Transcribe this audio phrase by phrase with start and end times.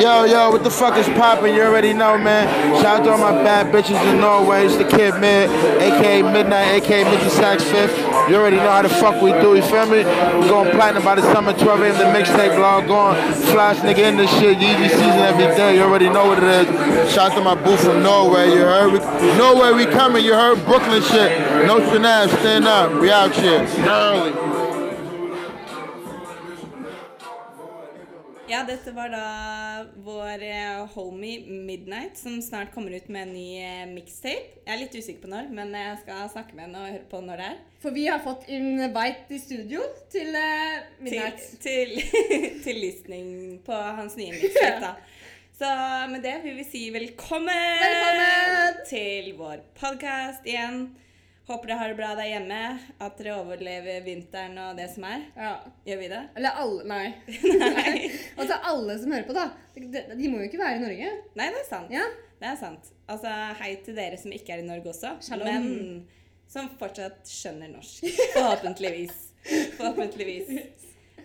[0.00, 1.54] Yo, yo, what the fuck is poppin'?
[1.54, 2.48] You already know, man.
[2.80, 4.64] Shout out to all my bad bitches in Norway.
[4.64, 7.98] It's the Kid Mid, aka Midnight, aka Mickey Sacks Fifth.
[8.30, 9.98] You already know how the fuck we do, you feel me?
[10.40, 11.98] We going platinum by the summer, 12 a.m.
[11.98, 13.14] The mixtape blog going.
[13.52, 15.76] Flash nigga in this shit, Yeezy season every day.
[15.76, 17.12] You already know what it is.
[17.12, 18.92] Shout out to my boo from Norway, you heard?
[18.92, 18.98] We,
[19.36, 20.64] Norway, we coming, you heard?
[20.64, 21.66] Brooklyn shit.
[21.66, 22.98] No finesse, stand up.
[23.02, 23.68] We out here.
[23.80, 24.49] Early.
[28.50, 29.26] Ja, dette var da
[30.02, 34.56] vår eh, homie Midnight, som snart kommer ut med en ny eh, mixtape.
[34.64, 37.20] Jeg er litt usikker på når, men jeg skal snakke med henne og høre på
[37.22, 37.60] når det er.
[37.84, 41.44] For vi har fått invite i studio til uh, Midnight.
[41.62, 43.30] Til, til, til listening
[43.66, 44.96] på hans nye mixtape, da.
[45.60, 45.70] Så
[46.10, 48.82] med det vil vi si velkommen, Velkommen!
[48.90, 50.88] til vår podkast igjen.
[51.50, 52.58] Håper dere har det bra der hjemme,
[53.02, 55.24] at dere overlever vinteren og det som er.
[55.34, 55.48] Ja.
[55.88, 56.20] Gjør vi det?
[56.38, 57.06] Eller alle Nei.
[58.38, 59.48] Og til alle som hører på, da.
[59.74, 61.10] De, de må jo ikke være i Norge.
[61.40, 61.90] Nei, det er sant.
[61.90, 62.04] Ja.
[62.38, 62.92] Det er sant.
[63.10, 65.50] Altså, hei til dere som ikke er i Norge også, Shalom.
[65.50, 66.06] men
[66.50, 68.06] som fortsatt skjønner norsk.
[68.36, 69.18] Forhåpentligvis.
[69.80, 70.54] Forhåpentligvis.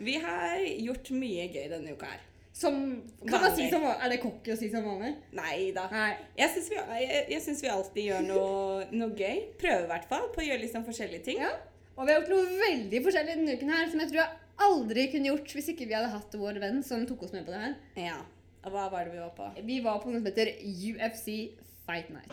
[0.02, 0.58] Vi har
[0.90, 2.26] gjort mye gøy denne uka her.
[2.56, 4.00] Som Kan man si som vanlig?
[4.06, 5.12] Er det cocky å si som vanlig?
[5.36, 5.90] Nei da.
[5.92, 6.14] Nei.
[6.40, 9.42] Jeg syns vi, jeg, jeg synes vi alltid gjør noe, noe gøy.
[9.60, 11.44] Prøver i hvert fall på å gjøre liksom forskjellige ting.
[11.44, 11.52] Ja.
[11.98, 14.40] Og vi har gjort noe veldig forskjellig denne uken her, som jeg tror jeg
[14.70, 17.52] aldri kunne gjort hvis ikke vi hadde hatt vår venn som tok oss med på
[17.52, 17.76] det her.
[18.08, 18.18] Ja.
[18.64, 19.52] Og hva var det vi var på?
[19.68, 21.28] Vi var på noe som heter UFC
[21.84, 22.32] Fight Night.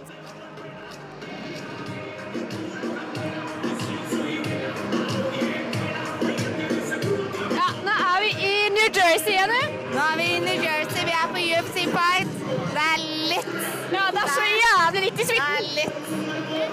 [7.58, 9.81] Ja, nå er vi i New Jersey igjen, du.
[9.92, 12.30] Nå er vi i New Jersey, vi er på UFC Fight.
[12.72, 12.98] Det er
[13.32, 13.50] litt
[13.92, 15.52] Ja, det er så jævlig litt i Det svitten.
[15.52, 15.98] er litt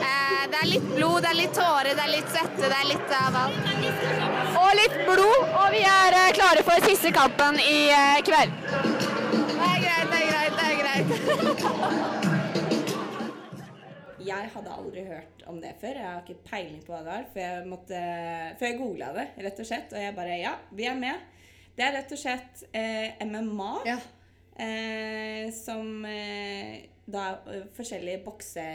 [0.10, 2.88] eh, Det er litt blod, det er litt tårer, det er litt svette, det er
[2.94, 3.60] litt av alt.
[4.64, 8.52] Og litt blod, og vi er eh, klare for siste kampen i eh, kveld.
[8.70, 11.10] Det er greit, det er greit, det er greit.
[14.30, 15.96] Jeg hadde aldri hørt om det før.
[15.98, 17.24] Jeg har ikke peiling på hva det var.
[17.34, 18.00] For jeg, måtte,
[18.62, 19.90] jeg googla det, rett og slett.
[19.96, 21.18] Og jeg bare Ja, vi er med.
[21.80, 23.74] Det er rett og slett eh, MMA.
[23.88, 24.00] Ja.
[24.60, 28.66] Eh, som eh, da er forskjellige bokse...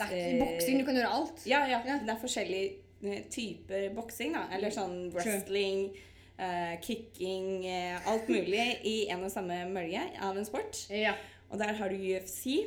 [0.00, 1.42] Det er ikke boksing, du kan gjøre alt.
[1.44, 1.98] Ja, ja, Ja.
[2.00, 2.70] Det er forskjellige
[3.04, 4.46] eh, typer boksing, da.
[4.56, 5.90] Eller sånn wrestling,
[6.40, 10.86] eh, kicking, eh, alt mulig i en og samme mølje av en sport.
[10.88, 11.18] Ja.
[11.50, 12.62] Og der har du UFC.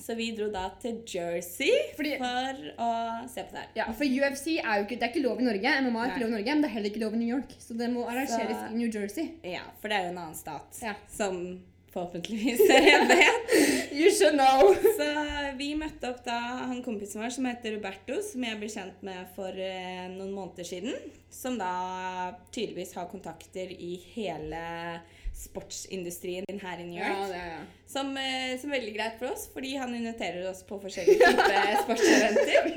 [0.00, 3.68] Så vi dro da til Jersey Fordi- for å se på det her.
[3.76, 6.18] Ja, for UFC er jo ikke, det er ikke lov i Norge, MMA er ikke
[6.18, 6.24] Nei.
[6.24, 7.54] lov i Norge, men det er heller ikke lov i New York.
[7.58, 9.30] Så det må arrangeres Så- i New Jersey.
[9.44, 10.94] Ja, for det er jo en annen stat Ja.
[11.08, 11.62] som
[11.94, 13.30] forhåpentligvis er det.
[13.94, 14.74] You should know.
[14.74, 19.00] Så vi møtte opp da han kompisen vår som heter Roberto, som jeg ble kjent
[19.06, 20.96] med for eh, noen måneder siden.
[21.30, 25.00] Som da tydeligvis har kontakter i hele
[25.34, 27.18] sportsindustrien her i New York.
[27.18, 27.62] Ja, det ja.
[27.90, 31.78] Som, eh, som er veldig greit for oss, fordi han inviterer oss på forskjellige typer
[31.84, 32.68] sportseventer.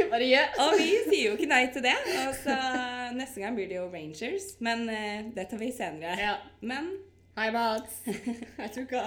[0.66, 1.96] Og vi sier jo ikke nei til det.
[2.26, 2.58] Og så
[3.18, 4.56] neste gang blir det jo Rangers.
[4.64, 6.18] Men eh, det tar vi senere.
[6.22, 6.36] Ja.
[6.62, 6.96] Men
[7.38, 8.00] Hei, Mats.
[8.08, 9.02] Jeg tror ikke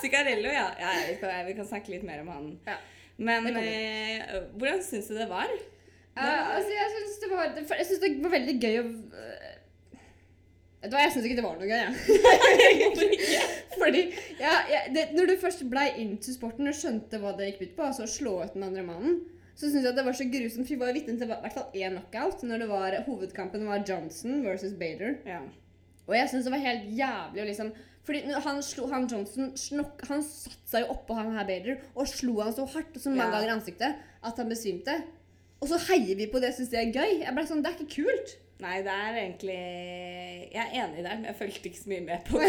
[0.00, 0.70] Sigarello, ja.
[0.80, 2.46] ja vi, kan, vi kan snakke litt mer om han.
[2.64, 2.78] Ja.
[3.20, 4.24] Men eh,
[4.56, 5.52] hvordan syns du det var?
[6.18, 8.86] Uh, altså, jeg syns det, det var veldig gøy å
[10.78, 12.98] Vet du hva, jeg syns ikke det var noe gøy, jeg.
[13.80, 14.02] Fordi
[14.38, 17.74] ja, ja, det, Når du først blei into sporten og skjønte hva det gikk ut
[17.78, 19.18] på, altså å slå ut den andre mannen,
[19.58, 20.70] så syns jeg at det var så grusomt.
[20.70, 24.44] Vi var vitne til i hvert fall én knockout når det var hovedkampen var Johnson
[24.46, 25.16] versus Bader.
[25.26, 25.40] Ja.
[26.06, 27.74] Og jeg syns det var helt jævlig å liksom
[28.08, 32.06] fordi han slo han Johnson snok, Han satte seg jo oppå han her Bader og
[32.08, 33.34] slo han så hardt og så mange Ja.
[33.34, 34.94] ganger i ansiktet at han besvimte.
[35.60, 37.18] Og så heier vi på det syns det er gøy.
[37.26, 38.32] Jeg ble sånn, Det er ikke kult.
[38.58, 39.56] Nei, det er egentlig
[40.50, 42.48] Jeg er enig der, men jeg fulgte ikke så mye med på det.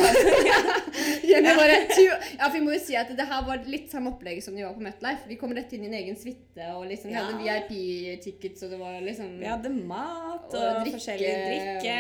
[1.46, 4.42] bare, «Tu- ja, for Vi må jo si at det her var litt samme opplegg
[4.42, 5.28] som de var på MetLife.
[5.30, 7.38] Vi kom rett inn i en egen suite og liksom, vi hadde
[7.70, 11.96] VIP-tickets og det var liksom Vi hadde mat og, Og drikke, forskjellig drikke.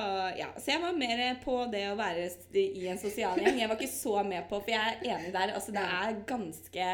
[0.00, 0.48] Og, ja.
[0.56, 2.28] Så jeg var mer på det å være
[2.64, 3.60] i en sosial gjeng.
[3.60, 5.52] Jeg var ikke så med på, for jeg er enig der.
[5.58, 6.92] Altså, det er ganske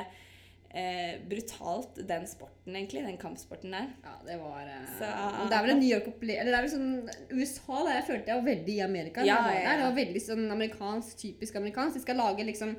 [0.76, 3.02] eh, brutalt, den sporten, egentlig.
[3.06, 3.86] Den kampsporten der.
[4.04, 6.74] Ja, det var eh, Så- Det er vel en New York-opplevelse Eller det er vel
[6.74, 9.24] sånn USA da, Jeg følte jeg var veldig i Amerika.
[9.24, 9.76] Ja, ja, ja.
[9.76, 11.94] Det var veldig sånn amerikansk, typisk amerikansk.
[11.94, 12.76] De skal lage liksom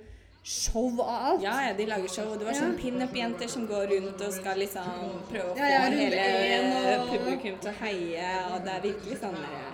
[0.48, 1.42] show av alt.
[1.44, 2.38] Ja, ja, de lager show.
[2.38, 2.60] Det var Ja.
[2.62, 4.86] sånn pinup-jenter som går rundt og skal liksom
[5.32, 9.36] prøve å få Ja, hele og- publikum til å heie, og det er virkelig sånn
[9.36, 9.74] eh,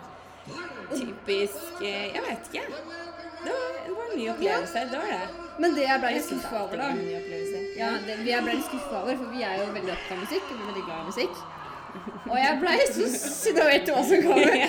[0.98, 2.64] typisk eh, Jeg vet ikke.
[3.44, 4.90] Det var, det var en ny opplevelse.
[4.92, 5.60] Det var det.
[5.60, 6.88] Men det jeg ble litt skuffa over, da
[7.78, 10.24] ja, det, Vi jeg ble litt skuffa over, for vi er jo veldig opptatt av
[10.24, 10.50] musikk.
[10.52, 11.44] og veldig glad i musikk.
[12.26, 14.64] Og jeg blei så sinna, vet du hva som kommer.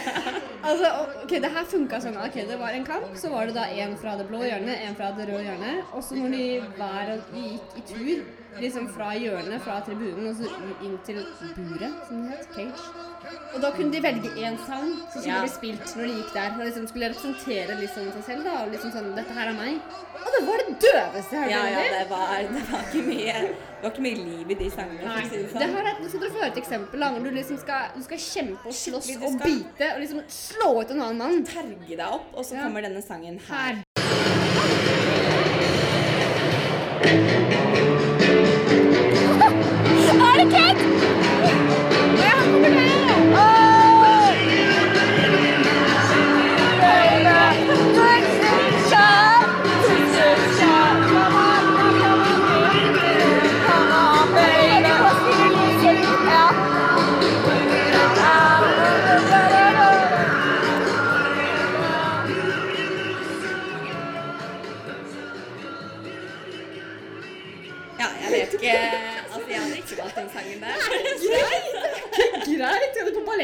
[0.64, 0.90] Altså,
[1.24, 2.16] ok, Det her funka sånn.
[2.20, 4.96] ok, Det var en kamp, så var det da en fra det blå hjørnet, en
[4.96, 5.84] fra det røde hjørnet.
[5.92, 6.44] Og så når de
[6.76, 8.24] hver gikk i tur,
[8.60, 10.48] liksom fra hjørnet, fra tribunen, og så
[10.84, 11.20] inn til
[11.56, 12.80] buret, som det het, cage.
[13.54, 15.40] Og da kunne de velge én sang som skulle Ja.
[15.40, 16.50] bli spilt når de gikk der.
[16.58, 18.62] Og liksom skulle representere liksom seg selv, da.
[18.64, 19.80] Og liksom sånn Dette her er meg.
[20.24, 21.72] Og det var det døveste jeg Ja, hørte.
[21.72, 25.04] ja, det var, det var ikke mye Det var ikke mye liv i de sangene.
[25.04, 25.74] å si det Det sånn.
[25.74, 28.02] her er, nå skal dere få høre et eksempel da, når du liksom skal, du
[28.02, 31.44] skal kjempe og slåss Skikkelig, og skal- bite og liksom slå ut en annen mann.
[31.44, 32.62] Terge deg opp, og så Ja.
[32.62, 33.74] kommer denne sangen her.
[37.04, 37.40] Her.
[40.44, 40.78] Er det kødd?
[42.18, 42.93] Ja, han kommer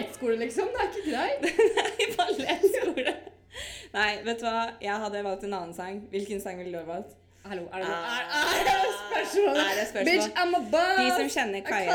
[0.00, 0.68] ballettskole, liksom?
[0.72, 1.40] Det er ikke greit.
[1.78, 3.14] Nei, ballettskole.
[3.92, 4.64] Nei, vet du hva?
[4.80, 6.00] Jeg hadde valgt en annen sang.
[6.12, 7.16] Hvilken sang ville du ha valgt?
[7.44, 8.18] Hallo, er det, Ah.
[8.20, 9.56] er, er det spørsmål?
[9.56, 10.10] Er det spørsmål?
[10.10, 10.98] Bitch, I'm a boss.
[11.00, 11.94] De som kjenner Kaja,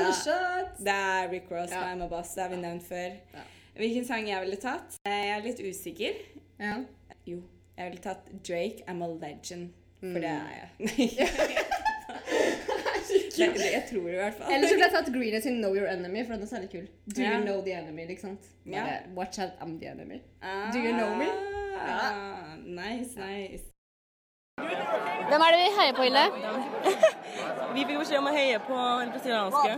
[0.79, 1.83] det er Rick Ross Ja.
[1.93, 2.33] I'm a Boss.
[2.33, 3.13] Det har vi nevnt før.
[3.37, 3.43] Ja.
[3.75, 4.97] Hvilken sang jeg ville tatt?
[5.05, 6.17] Jeg er litt usikker.
[6.59, 6.79] Ja.
[7.29, 7.41] Jo,
[7.77, 9.69] jeg ville tatt Drake, I'm a Legend.
[9.99, 10.21] For Mm.
[10.21, 10.69] det er jeg.
[13.37, 14.53] det, det, jeg tror i hvert fall.
[14.53, 16.85] Eller så ville jeg tatt Green sin Know Your Enemy, for den er særlig kul.
[17.15, 17.31] Do Ja.
[17.35, 18.37] you know the enemy, liksom?
[18.65, 18.83] Ja.
[18.83, 20.19] Bare, Watch out, I'm the enemy.
[20.43, 21.27] Ah, Do you know me?
[22.81, 23.63] Nice, nice.
[25.29, 26.25] Hvem er det vi heier på, Ille?
[27.75, 29.71] Vi fikk beskjed om å heie på den brasilianske.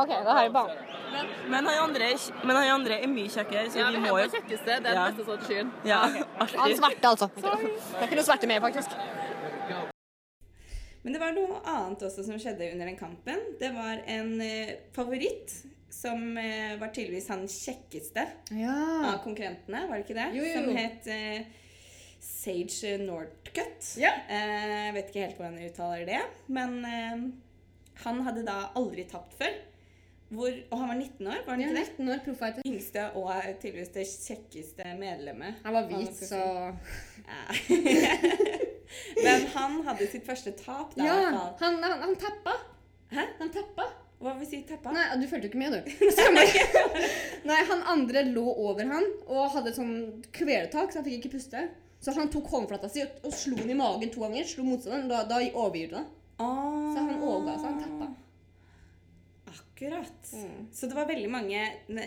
[0.00, 1.28] Ok, da heier vi på han.
[1.52, 2.08] Men han andre,
[2.42, 4.80] men han andre er mye kjekkere, så vi må jo kjekkeste.
[4.82, 5.04] Det er Ja.
[5.04, 5.70] den beste strategien.
[5.86, 6.00] Ja,
[6.40, 6.76] Han alltid.
[6.80, 7.28] svarte, altså.
[7.36, 7.52] Det
[8.00, 8.90] er ikke noe sverte med, faktisk.
[11.06, 13.42] Men det var noe annet også som skjedde under den kampen.
[13.60, 15.52] Det var en eh, favoritt
[15.94, 18.24] som eh, var tydeligvis han kjekkeste
[18.58, 18.74] Ja.
[19.12, 20.26] av konkurrentene, var det ikke det?
[20.34, 20.56] Jo, jo.
[20.58, 21.46] Som het eh,
[22.26, 23.92] Sage Northcutt.
[24.02, 24.10] Ja.
[24.26, 26.20] Eh, vet ikke helt hvordan jeg uttaler det,
[26.58, 27.24] men eh,
[28.02, 29.54] han hadde da aldri tapt før.
[30.34, 31.88] Hvor, og han var 19 år, var han Ja, ikke det?
[32.02, 32.66] 19 år, profighter.
[32.66, 33.30] Yngste og
[33.62, 35.62] tydeligvis det kjekkeste medlemmet.
[35.62, 37.26] Han var hvit, så si.
[37.30, 38.56] Ja.
[39.26, 41.06] Men han hadde sitt første tap, da.
[41.06, 42.56] Ja, han, han, han tappa.
[43.12, 43.28] Hæ?
[43.40, 43.88] Han tappa.
[44.16, 44.92] Hva vil si tappa?
[44.96, 46.06] Nei, du fulgte ikke med, du.
[47.50, 49.96] Nei, han andre lå over han og hadde et sånn
[50.34, 51.66] kvelertak, så han fikk ikke puste.
[52.00, 54.46] Så han tok håndflata si og, og slo den i magen to ganger.
[54.48, 55.08] Slo motstanderen.
[55.10, 56.04] Da, da overgir det.
[56.38, 56.92] Ah.
[56.92, 57.68] Så han overga seg.
[57.70, 58.08] Han tappa.
[59.52, 60.32] Akkurat.
[60.32, 60.66] Mm.
[60.72, 61.62] Så det var veldig mange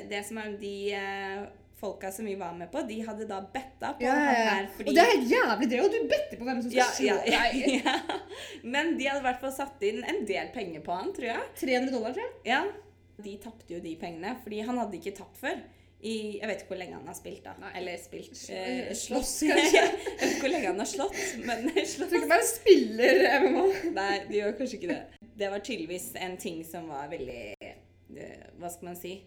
[0.09, 1.41] Det som er de eh,
[1.79, 4.91] folka som vi var med på, de hadde da betta på Ja, han her fordi
[4.91, 7.17] Og det er helt jævlig det, og du better på hvem som skal ja, slå
[7.31, 7.73] ja, deg.
[7.79, 7.95] ja.
[8.75, 11.49] Men de hadde i hvert fall satt inn en del penger på han, tror jeg.
[11.63, 12.37] 300 dollar, tror jeg.
[12.51, 12.63] Ja.
[13.19, 15.59] De tapte jo de pengene, fordi han hadde ikke tapt før.
[15.99, 17.53] I, jeg vet ikke hvor lenge han har spilt, da.
[17.59, 17.71] Nei.
[17.75, 19.51] Eller spilt Eh, eh, slåss, slåss.
[19.51, 19.81] kanskje.
[20.07, 23.65] jeg vet ikke hvor lenge han har slått, men Jeg tror ikke bare spiller MMA.
[23.97, 25.01] Nei, de gjør kanskje ikke det.
[25.39, 29.17] Det var tydeligvis en ting som var veldig eh, Hva skal man si?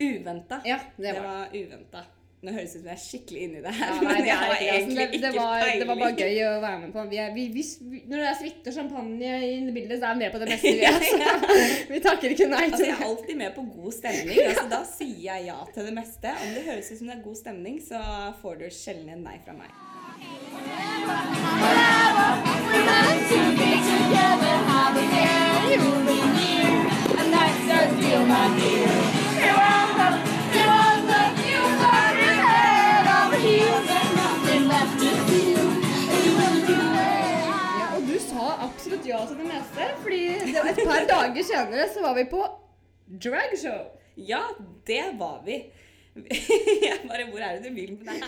[0.00, 0.60] Uventa.
[0.64, 1.28] Ja, det Det var det.
[1.28, 2.02] var uventa.
[2.40, 3.90] Nå høres det ut som jeg er skikkelig inni det her.
[3.90, 5.98] Ja, nei, men det, jeg er har egentlig altså, det, det, ikke var, det var
[6.00, 7.02] bare gøy å være med på.
[7.10, 7.64] Vi er, vi, vi,
[8.08, 10.72] når det er suite og champagne i bildet, så er vi med på det meste.
[10.72, 11.18] Vi, altså.
[11.92, 14.40] vi takker ikke nei Altså, til jeg er alltid med på god stemning.
[14.48, 16.32] Altså, da sier jeg ja til det meste.
[16.46, 18.00] Om det høres ut som det er god stemning, så
[18.40, 19.70] får du sjelden en nei fra meg.
[39.00, 42.24] Absolutt ja til det meste, fordi det var et par dager senere så var vi
[42.30, 42.42] på
[43.24, 43.86] dragshow.
[44.16, 44.42] Ja,
[44.86, 45.56] det var vi.
[46.84, 48.24] Jeg bare Hvor er det du vil med det her?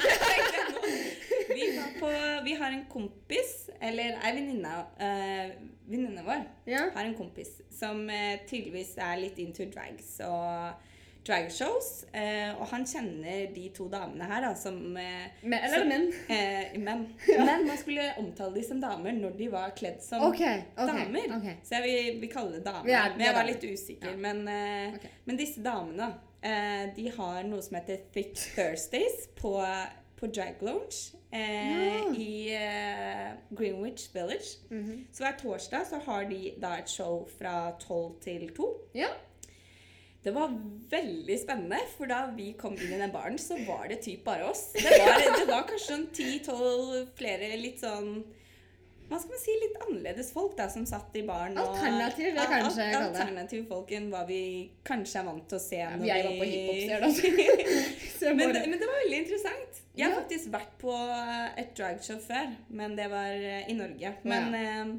[1.52, 1.64] Vi,
[2.00, 2.09] på,
[2.45, 4.71] vi har en kompis, eller ei venninne
[5.02, 5.50] øh,
[5.91, 6.85] Venninna vår Ja.
[6.95, 10.73] har en kompis som eh, tydeligvis er litt into drags og
[11.26, 12.05] dragshows.
[12.12, 16.09] Eh, og han kjenner de to damene her, da, som eh, Men, eller som- menn.
[16.29, 17.05] Eh, menn.
[17.47, 21.37] Men man skulle omtale de som damer når de var kledd som okay, okay, damer.
[21.38, 21.57] Okay.
[21.62, 22.91] Så jeg vil, vil kalle det damer.
[22.91, 24.12] Ja, men jeg var litt usikker.
[24.12, 24.21] Ja.
[24.26, 26.11] Men, eh, men disse damene,
[26.43, 29.55] eh, de har noe som heter Thick Thursdays på,
[30.19, 32.07] på Drag Lounge eh, Ja.
[32.12, 34.59] i eh, Greenwich Village.
[34.71, 35.07] Mhm.
[35.12, 38.73] Så hver torsdag så har de da et show fra 12 til 2.
[38.99, 39.09] Ja.
[40.23, 40.52] Det var
[40.93, 44.45] veldig spennende, for da vi kom inn i den baren, så var det typ bare
[44.52, 44.69] oss.
[44.76, 48.23] Det var, det var kanskje sånn ti-tolv flere litt sånn
[49.12, 51.59] hva skal man si, litt annerledes folk da, som satt i baren.
[51.61, 53.00] Alternativ, vil jeg kanskje al- det.
[53.11, 54.38] Alternativ folk enn hva vi
[54.88, 55.81] kanskje er vant til å se.
[55.83, 58.31] Ja, når jeg var på hiphop-ser, da.
[58.38, 59.81] Men, det, men det var veldig interessant.
[59.99, 60.21] Jeg har Ja.
[60.23, 60.95] faktisk vært på
[61.61, 64.14] et dragshow før, men det var eh, i Norge.
[64.25, 64.95] Men eh,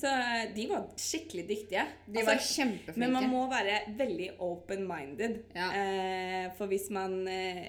[0.00, 1.82] Så eh, de var skikkelig dyktige.
[2.06, 2.98] De Altså, kjempeflinke.
[3.02, 5.38] men man må være veldig open-minded.
[5.54, 5.68] Ja.
[5.76, 7.66] Eh, for hvis man eh,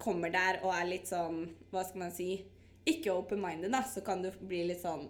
[0.00, 1.42] kommer der og er litt sånn
[1.72, 2.30] Hva skal man si?
[2.86, 5.06] Ikke open-minded, da, så kan du bli litt sånn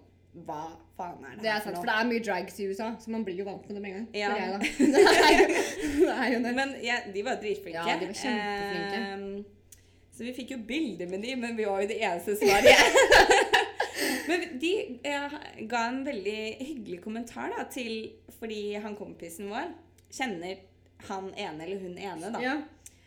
[0.46, 0.62] Hva
[0.96, 2.90] faen er det, Det er her sant, for for det er mye drags i USA,
[3.00, 4.08] så man blir jo vant med det med en gang.
[4.16, 4.30] Ja.
[4.36, 4.48] Jeg.
[4.92, 6.14] Det er jo det.
[6.16, 6.54] Er jo det.
[6.60, 7.84] Men ja, de var dritflinke.
[7.90, 8.98] Ja, de var kjempeflinke.
[9.02, 9.52] Eh,
[10.16, 12.64] så vi fikk jo bilder med de, men vi var jo det eneste som var
[12.64, 12.94] igjen.
[14.30, 14.72] men de
[15.06, 15.36] eh,
[15.70, 19.72] ga en veldig hyggelig kommentar da, til Fordi han kompisen vår
[20.12, 20.60] kjenner
[21.08, 22.40] han ene eller hun ene, da.
[22.40, 22.54] Ja.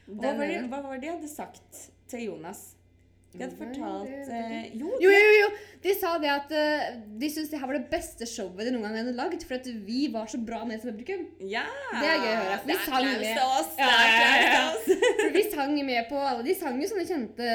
[0.10, 2.70] Og hva var, det, hva var det de hadde sagt til Jonas?
[3.30, 5.50] De hadde fortalt eh, Jo, Jo, jo, jo!
[5.84, 6.88] De sa det at uh,
[7.22, 9.70] de syntes det her var det beste showet de noen gang hadde lagd, for at
[9.86, 11.28] vi var så bra med som publikum.
[11.46, 11.68] ja!
[11.94, 13.44] Det er gøy å høre, vi sang med.
[13.46, 13.78] oss!
[13.78, 17.54] Ja, ja, ja, vi sang med på alle De sang jo sånne kjente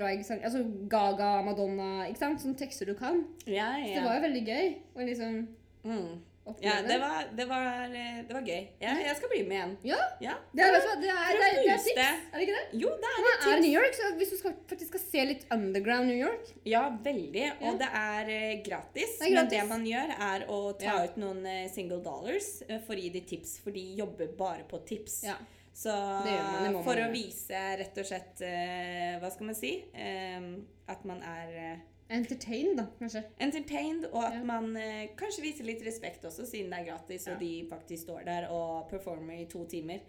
[0.00, 0.44] drag-sanger.
[0.48, 2.40] Altså Gaga, Madonna, ikke sant?
[2.44, 3.24] Sånne tekster du kan.
[3.46, 5.42] Ja, Så det var jo veldig gøy å liksom
[5.84, 6.14] Mm.
[6.46, 6.64] oppleve.
[6.64, 8.62] ja det, var, det, var, eh, det var gøy.
[8.80, 9.74] Ja, jeg skal bli med igjen.
[9.90, 10.34] Ja, Ja.
[10.54, 11.88] det er, det er, det er, tips.
[11.96, 12.80] Er det ikke det?
[12.82, 13.60] Jo, det er tips.
[13.66, 17.44] New York, så hvis du skal, faktisk skal se litt underground New York Ja, veldig.
[17.60, 17.74] Og Ja.
[17.82, 19.18] det er eh, gratis.
[19.20, 21.04] Det Men det man gjør, er å ta Ja.
[21.04, 24.64] ut noen eh, single dollars eh, for å gi de tips, for de jobber bare
[24.68, 25.22] på tips.
[25.24, 25.36] Ja.
[25.74, 29.72] Så man, for å vise rett og slett uh, Hva skal man si?
[29.90, 30.44] Eh,
[30.92, 31.80] at man er uh,
[32.14, 33.22] Entertained, da, kanskje.
[33.42, 34.42] entertained, og at Ja.
[34.46, 38.26] man eh, kanskje viser litt respekt også, siden det er gratis, og de faktisk står
[38.28, 40.02] der og performer i to timer.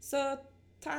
[0.00, 0.20] Så
[0.80, 0.94] ta,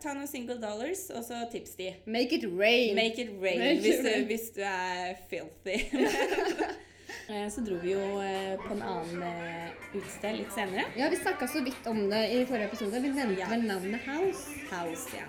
[0.00, 1.90] ta noen single dollars, og så tips de.
[2.06, 2.94] Make it rain.
[2.96, 4.26] Make it rain Make it hvis, du, rain.
[4.30, 5.78] hvis du er filthy.
[7.28, 10.84] Eh, så dro vi jo eh, på en annen eh, utested litt senere.
[10.96, 13.00] Ja, vi snakka så vidt om det i forrige episode.
[13.02, 13.48] Vi nevnte Ja.
[13.52, 14.48] vel navnet House.
[14.70, 15.24] House, ja.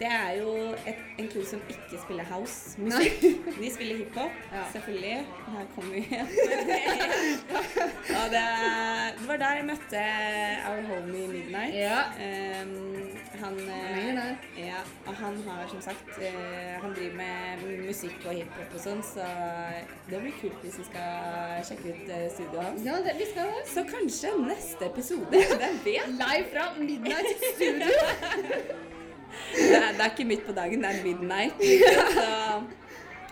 [0.00, 0.52] Det er jo
[0.88, 3.20] et, en crew som ikke spiller house-musikk.
[3.60, 4.62] De spiller hiphop, Ja.
[4.72, 5.26] selvfølgelig.
[5.52, 6.30] Her kommer vi igjen
[6.70, 6.78] det.
[8.32, 10.04] Det, var der jeg møtte
[10.70, 11.74] our homie Midnight.
[11.76, 11.98] Ja.
[12.16, 13.10] Um,
[13.42, 18.34] han, eh, henger ja, og han har som sagt eh, Han driver med musikk og
[18.34, 19.26] hiphop og sånn, så
[20.10, 22.84] det blir kult hvis vi skal sjekke ut eh, studioet hans.
[22.86, 23.64] Ja, det, vi skal det.
[23.70, 25.42] Så kanskje neste episode.
[25.62, 26.12] Hvem vet?
[26.20, 27.90] Live fra Midnight Studio.
[29.50, 31.60] Det er, det er ikke midt på dagen, det er midnight.
[32.16, 32.24] Så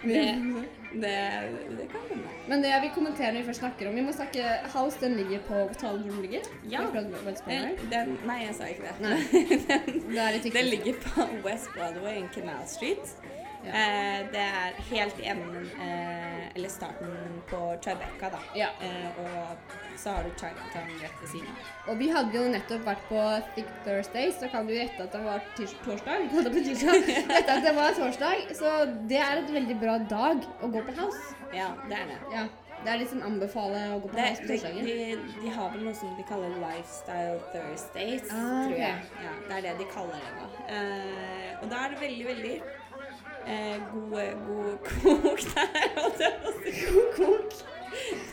[0.02, 0.24] det,
[0.92, 1.14] det,
[1.78, 2.34] det kan hende.
[2.48, 5.16] Men det jeg vil kommentere når vi først snakker om Vi må snakke House, den
[5.16, 6.40] ligger på Talen hvor den ligger.
[6.70, 6.82] Ja.
[6.82, 8.94] Eh, Den, nei, jeg sa ikke det.
[9.00, 9.18] Nei.
[9.68, 9.98] den,
[10.44, 13.16] Det den ligger på West Broadway in Canal Street.
[13.68, 17.10] Eh, det er helt i enden eh, Eller starten
[17.50, 18.40] på Tribeca, da.
[18.58, 18.68] Ja.
[18.82, 21.72] Eh, og så har du Chinatown rett ved siden av.
[21.90, 23.24] Og vi hadde jo nettopp vært på
[23.56, 26.28] Thick Thursday, så kan du gjette at det var torsdag.
[26.32, 28.72] Gjette at det var torsdag, så
[29.10, 31.34] det er et veldig bra dag å gå på House.
[31.54, 32.18] Ja, det er det.
[32.34, 32.46] Ja,
[32.78, 36.12] Det er liksom anbefale å gå på Det, House de, de har vel noe som
[36.14, 39.06] de kaller Lifestyle Thursdays, Ah, tror jeg.
[39.24, 40.50] Ja, det er det de kaller det nå.
[40.76, 42.54] Eh, og da er det veldig, veldig
[43.46, 44.14] eh, god,
[44.46, 45.90] god kok der.
[45.96, 46.72] holdt jeg på å si.
[46.86, 47.58] God kok.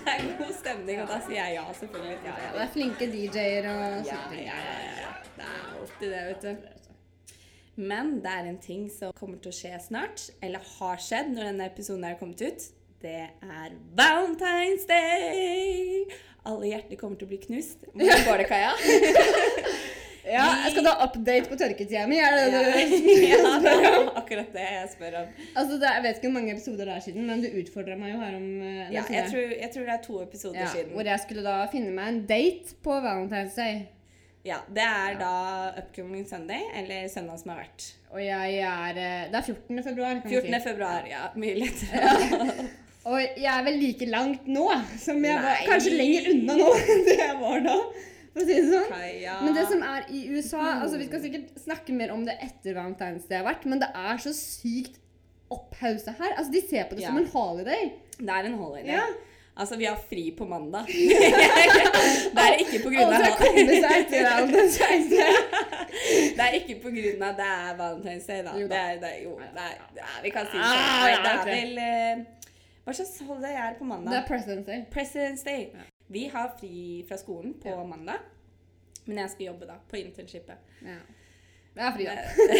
[0.05, 2.17] Det er god stemning, og da sier jeg ja, selvfølgelig.
[2.25, 5.13] Ja, Ja, det er flinke DJ-er og ja, sånne ja, ja, ja.
[5.35, 7.35] Det er alltid det, vet du.
[7.75, 11.49] Men det er en ting som kommer til å skje snart, eller har skjedd når
[11.51, 12.69] denne episoden er kommet ut.
[13.03, 16.05] Det er Valentine's Day!
[16.45, 17.83] Alle hjerter kommer til å bli knust.
[17.91, 18.71] Hvordan går det, Kaja?
[20.35, 22.19] Ja, jeg skal da update på tørketida mi.
[22.21, 22.61] Er det det
[22.91, 25.33] du ja, det er akkurat det jeg spør om.
[25.55, 27.97] Altså, det er, Jeg vet ikke hvor mange episoder det er siden, men du utfordra
[27.99, 30.71] meg jo her om uh, Ja, jeg tror, jeg tror det er to episoder Ja,
[30.75, 30.93] siden.
[30.95, 33.85] Hvor jeg skulle da finne meg en date på Valentine's Day.
[34.45, 35.35] Ja, Det er da
[35.81, 37.87] Upcoming Sunday, eller søndag som har vært.
[38.13, 39.83] Og jeg er eh, Det er 14.
[39.83, 40.19] februar.
[40.21, 40.53] kan man 14.
[40.53, 40.59] Si.
[40.69, 41.23] februar, ja.
[41.35, 42.67] Mye lettere.
[43.05, 44.65] Og jeg er vel like langt nå
[44.97, 47.75] som jeg var Kanskje lenger unna nå enn det jeg var da.
[48.35, 48.89] For å si det sånn.
[48.91, 49.35] Kaja.
[49.45, 52.75] Men det som er i USA altså Vi skal sikkert snakke mer om det etter
[52.75, 54.99] Valentine's Day har vært, men det er så sykt
[55.55, 56.33] opphausa her.
[56.35, 57.13] Altså De ser på det Ja.
[57.13, 57.93] som en holiday.
[58.19, 58.91] Det er en holiday.
[58.97, 59.05] Ja.
[59.57, 60.83] Altså, vi har fri på mandag.
[62.35, 65.37] det er ikke på grunn Alle av skal komme seg etter Valentine's Day.
[66.35, 68.51] Det er ikke på grunn av det er Valentine's Day, da.
[68.59, 71.05] Jo Det er, det er, jo, det er, ja, vi kan si det Ah.
[71.07, 72.25] Det er vel eh,
[72.83, 74.11] Hva slags holiday er det på mandag?
[74.11, 74.81] Det er President's Day.
[74.91, 75.69] President's Day.
[76.07, 78.15] Vi har fri fra skolen på mandag.
[79.05, 79.73] Men jeg skal jobbe, da.
[79.89, 80.57] På internshipet.
[80.81, 80.99] Ja.
[81.75, 82.11] Jeg er fri, da.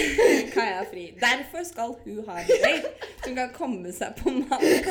[0.55, 1.05] Kaja er fri.
[1.21, 2.91] Derfor skal hun ha en date.
[3.21, 4.89] Så hun kan komme seg på mandag.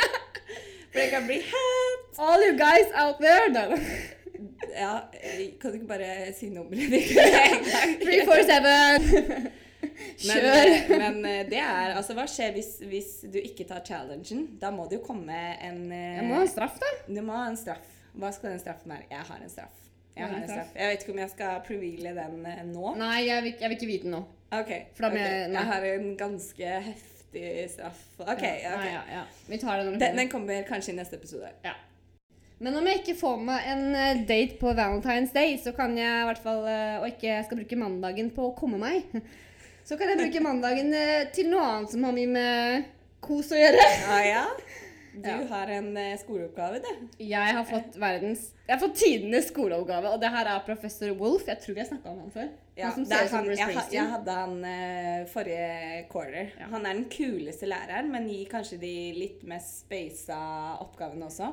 [0.90, 2.18] For det kan bli hett.
[2.18, 3.64] All you guys out there, da.
[4.76, 4.98] Ja,
[5.60, 7.94] kan du ikke bare si nummeret ditt med en gang?
[8.04, 9.65] 347.
[10.26, 10.70] Kjør.
[10.90, 14.46] Men, men eh, det er Altså, hva skjer hvis, hvis du ikke tar challengen?
[14.60, 16.92] Da må det jo komme en eh, Jeg må ha en straff, da.
[17.08, 17.92] Du må ha en straff.
[18.16, 19.08] Hva skal den straffen være?
[19.10, 19.82] Jeg har en straff.
[20.16, 20.70] Jeg har en straff?
[20.76, 22.94] Jeg vet ikke om jeg skal preveale den eh, nå.
[23.00, 24.22] Nei, jeg vil, jeg vil ikke vite den nå.
[24.56, 24.72] OK.
[24.96, 25.50] For da blir jeg-.
[25.56, 28.06] Jeg har en ganske heftig straff.
[28.22, 28.46] OK.
[28.46, 28.86] Ja, ok.
[28.88, 29.26] ja, ja.
[29.50, 31.52] Vi tar den, Den, den kommer kanskje i neste episode.
[31.66, 31.74] Ja.
[32.58, 36.22] Men om jeg ikke får meg en eh, date på Valentine's Day, så kan jeg
[36.22, 39.04] i hvert fall, eh, og ikke skal bruke mandagen på å komme meg,
[39.86, 42.90] så kan jeg bruke mandagen eh, til noe annet som har mye med
[43.24, 43.86] kos å gjøre.
[44.10, 44.44] Ah, ja?
[45.16, 45.38] Du Ja.
[45.48, 46.88] har en eh, skoleoppgave, du.
[47.24, 51.46] Jeg har fått verdens Jeg har fått tidenes skoleoppgave, og det her er professor Wolf.
[51.48, 52.50] Jeg tror vi har snakka om han før.
[52.76, 56.50] Ja, han han, jeg, jeg hadde han uh, forrige quarter.
[56.60, 56.68] Ja.
[56.74, 60.36] Han er den kuleste læreren, men gir kanskje de litt mest spasa
[60.84, 61.48] oppgavene også.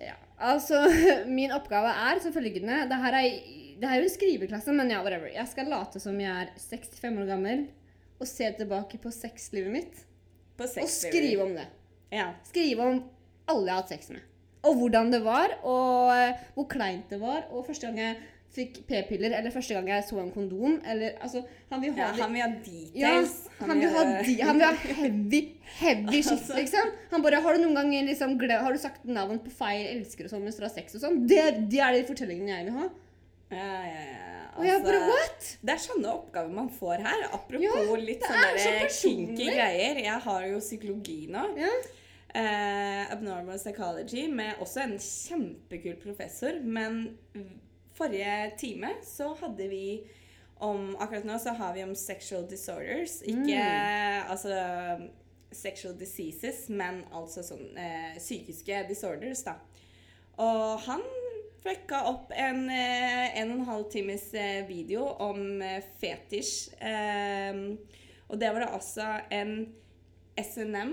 [0.00, 0.80] Ja, altså,
[1.38, 3.36] min oppgave er som følgende det her, er,
[3.80, 5.28] det er jo en skriveklasse, men ja, whatever.
[5.32, 7.66] Jeg skal late som jeg er 65 år gammel
[8.16, 9.98] og se tilbake på sexlivet mitt
[10.56, 11.66] På og skrive om det.
[12.14, 12.30] Ja.
[12.48, 13.02] Skrive om
[13.50, 14.24] alle jeg har hatt sex med.
[14.66, 18.16] Og hvordan det var, og eh, hvor kleint det var, og første gang jeg
[18.56, 22.22] fikk p-piller, eller første gang jeg så en kondom, eller altså Han vil ha ja,
[22.22, 23.34] han vil ha ja, details.
[23.60, 25.40] han vil ha, de, han vil ha heavy,
[25.76, 26.56] heavy shit, Altså.
[26.56, 26.92] liksom.
[27.12, 30.32] Han bare, Har du noen gang liksom, har du sagt navn på feil elsker og
[30.32, 31.20] sånn mens du har sex og sånn?
[31.28, 32.88] Det, det er de fortellingene jeg vil ha.
[33.50, 34.22] Ja, ja, ja.
[34.64, 35.46] Jeg bare, Altså, what?
[35.62, 37.26] det er sånne oppgaver man får her.
[37.36, 38.72] Apropos Ja, litt sånne så
[39.02, 40.00] kinky greier.
[40.06, 41.42] Jeg har jo psykologi nå.
[41.60, 41.72] Ja.
[42.36, 46.58] Eh, abnormal psychology med også en kjempekul professor.
[46.64, 47.18] Men
[47.96, 49.84] forrige time så hadde vi
[50.64, 53.20] om Akkurat nå så har vi om sexual disorders.
[53.28, 53.60] Ikke
[54.32, 54.56] altså
[55.52, 59.54] sexual diseases, men altså sånn eh, psykiske disorders, da.
[60.42, 61.04] Og han
[61.66, 66.70] flekka opp en eh, en og en halv times eh, video om eh, fetisj.
[66.78, 67.58] Eh,
[68.30, 69.52] og det var det altså en
[70.38, 70.92] SNM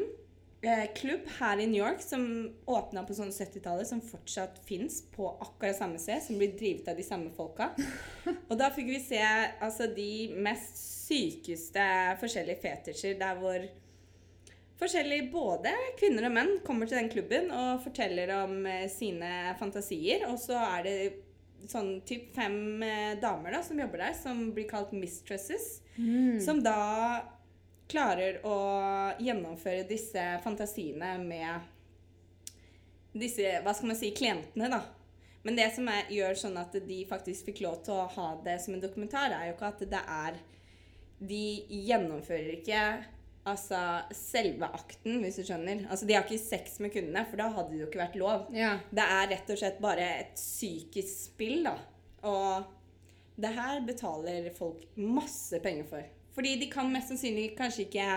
[0.63, 2.25] eh, klubb her i New York som
[2.65, 6.97] åpna på sånn 70-tallet, som fortsatt fins på akkurat samme sted, som blir drevet av
[6.97, 7.69] de samme folka.
[8.49, 11.85] Og da fikk vi se altså de mest sykeste
[12.21, 13.69] forskjellige fetisjer der hvor
[14.79, 20.25] forskjellige både kvinner og menn kommer til den klubben og forteller om eh, sine fantasier,
[20.29, 20.97] og så er det
[21.69, 25.77] sånn typ fem eh, damer da, som jobber der, som blir kalt mistresses,
[26.43, 26.79] som da
[27.91, 28.57] klarer å
[29.21, 31.69] gjennomføre disse fantasiene med
[33.13, 34.81] disse, hva skal man si, klientene, da.
[35.43, 38.57] Men det som er, gjør sånn at de faktisk fikk lov til å ha det
[38.63, 40.41] som en dokumentar, er jo ikke at det er
[41.23, 41.43] De
[41.87, 42.79] gjennomfører ikke
[43.49, 43.79] altså
[44.15, 45.83] selve akten, hvis du skjønner.
[45.91, 48.45] Altså De har ikke sex med kundene, for da hadde det jo ikke vært lov.
[48.55, 48.77] Ja.
[48.91, 51.75] Det er rett og slett bare et psykisk spill, da.
[52.29, 52.63] Og
[53.35, 56.11] det her betaler folk masse penger for.
[56.33, 58.07] Fordi de kan mest sannsynlig kanskje ikke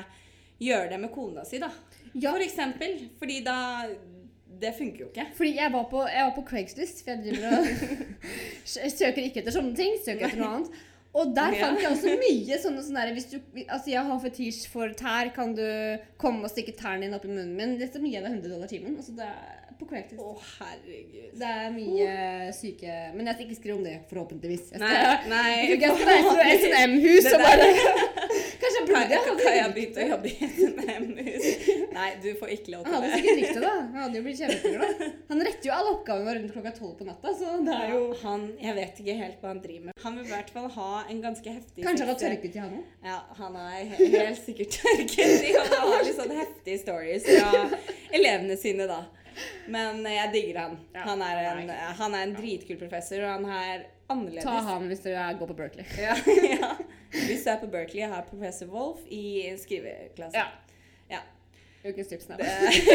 [0.63, 1.73] gjøre det med kona si, da.
[2.15, 2.31] Ja.
[2.31, 3.01] For eksempel.
[3.21, 3.59] Fordi da
[4.57, 5.25] Det funker jo ikke.
[5.37, 7.67] Fordi jeg var på, jeg var på Craigslist, for jeg driver og
[9.03, 10.79] søker ikke etter sånne ting, søker etter noe annet.
[11.17, 14.93] Og der fant jeg også mye sånne sånne hvis du, Altså, jeg har fetisj for
[14.99, 15.65] tær, kan du
[16.21, 17.79] komme og stikke tærne dine opp i munnen min?
[17.81, 18.99] Dette gir mye deg 100 dollar timen.
[19.01, 19.87] Altså, det er på.
[20.17, 21.33] Å, herregud.
[21.37, 24.71] Det er mye syke Men jeg skal ikke skrive om det, forhåpentligvis.
[24.73, 24.89] Jeg skal,
[25.29, 25.51] Nei, nei.
[25.69, 27.67] jeg skal reise til SNM-hus og bare
[28.57, 31.49] Kanskje jeg burde Kan, jeg begynne å jobbe i et NM-hus?
[31.97, 32.97] Nei, du får ikke lov til det.
[32.97, 33.73] Han hadde sikkert likt det, da.
[33.97, 35.05] Han hadde jo blitt kjempeglad.
[35.31, 38.47] Han retter jo alle oppgavene rundt klokka tolv på natta, så det er jo Han,
[38.63, 40.01] Jeg vet ikke helt hva han driver med.
[40.05, 42.77] Han vil i hvert fall ha en ganske heftig Kanskje han har tørket i han
[42.79, 42.95] òg?
[43.07, 45.53] Ja, han er he- helt sikkert tørket i.
[45.57, 47.67] Han har litt sånn heftige stories fra
[48.15, 49.03] elevene sine, da.
[49.69, 50.77] Men eh, jeg digger han.
[51.07, 51.81] Han er en, nei.
[52.01, 54.47] han er en dritkul professor, og han er annerledes.
[54.47, 55.87] Ta han hvis du går på Berkeley.
[56.01, 56.15] Ja,
[56.57, 56.71] ja.
[57.13, 59.25] Hvis du er på Berkeley, jeg har professor Wolf i
[59.61, 60.37] skriveklasse.
[60.39, 60.47] Ja.
[61.87, 62.39] Ukens tips nei.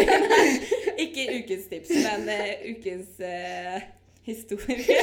[1.05, 3.77] Ikke ukens tips, men uh, ukens uh,
[4.27, 4.97] historie.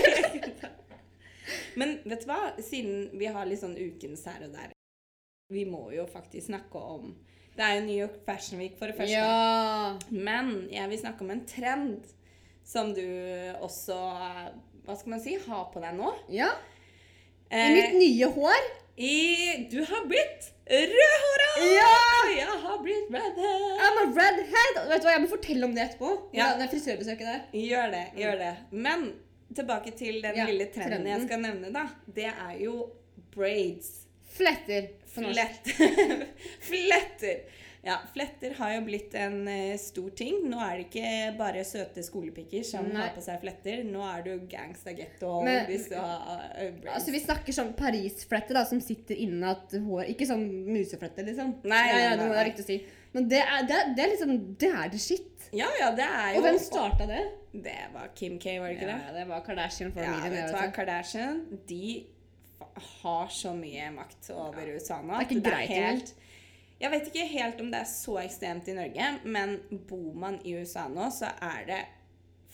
[1.80, 2.40] men vet du hva?
[2.62, 4.74] Siden vi har litt sånn ukens her og der,
[5.54, 7.14] vi må jo faktisk snakke om
[7.56, 9.16] Det er jo New York Fashion Week, for det første.
[9.16, 9.96] Ja.
[10.12, 12.04] Men jeg vil snakke om en trend
[12.68, 13.02] som du
[13.64, 13.96] også
[14.84, 15.38] Hva skal man si?
[15.48, 16.12] Har på deg nå.
[16.32, 16.52] ja.
[17.48, 18.64] I Eh, mitt nye hår.
[18.98, 21.50] I Du har blitt rødhåra!
[21.64, 21.92] Ja!
[22.36, 23.78] Jeg har blitt redhead.
[23.86, 24.80] I'm a redhead.
[24.88, 26.10] Vet du hva, Jeg må fortelle om det etterpå.
[26.36, 26.50] Ja.
[26.58, 27.40] Det frisørbesøket der.
[27.52, 28.52] Gjør det, gjør det.
[28.72, 29.06] Men
[29.54, 31.86] tilbake til den Ja, lille trenden, jeg skal nevne, da.
[32.18, 32.74] Det er jo
[33.34, 33.94] braids.
[34.38, 35.70] Fletter på norsk.
[35.78, 36.26] Flett.
[36.68, 37.40] Fletter.
[37.88, 40.42] Ja, fletter har jo blitt en eh, stor ting.
[40.50, 43.00] Nå er det ikke bare søte skolepikker som Nei.
[43.06, 43.80] har på seg fletter.
[43.88, 46.92] Nå er du gangsta getto Men- hvis du har uh.
[46.94, 51.54] Altså, Vi snakker sånn Paris-fletter da, som sitter inni at hår Ikke sånn musefletter, liksom.
[51.64, 52.44] Nei, ja, nei, ja, nei, det nei.
[52.50, 52.78] riktig å si.
[53.16, 55.48] Men det er, det, er, det er liksom Det er det shit.
[55.56, 57.24] ja, ja, det er jo Og hvem starta det?
[57.64, 59.14] Det var Kim K, var det ikke Ja, det?
[59.16, 60.30] det var Kardashian-familien.
[60.30, 60.74] vet det, vet.
[60.76, 62.06] Kardashian de
[63.02, 65.16] har så mye makt over USA nå.
[65.16, 66.12] Det er ikke greit helt
[66.80, 69.56] Jeg vet ikke helt om det er så ekstremt i Norge, men
[69.88, 71.84] bor man i USA nå, så er det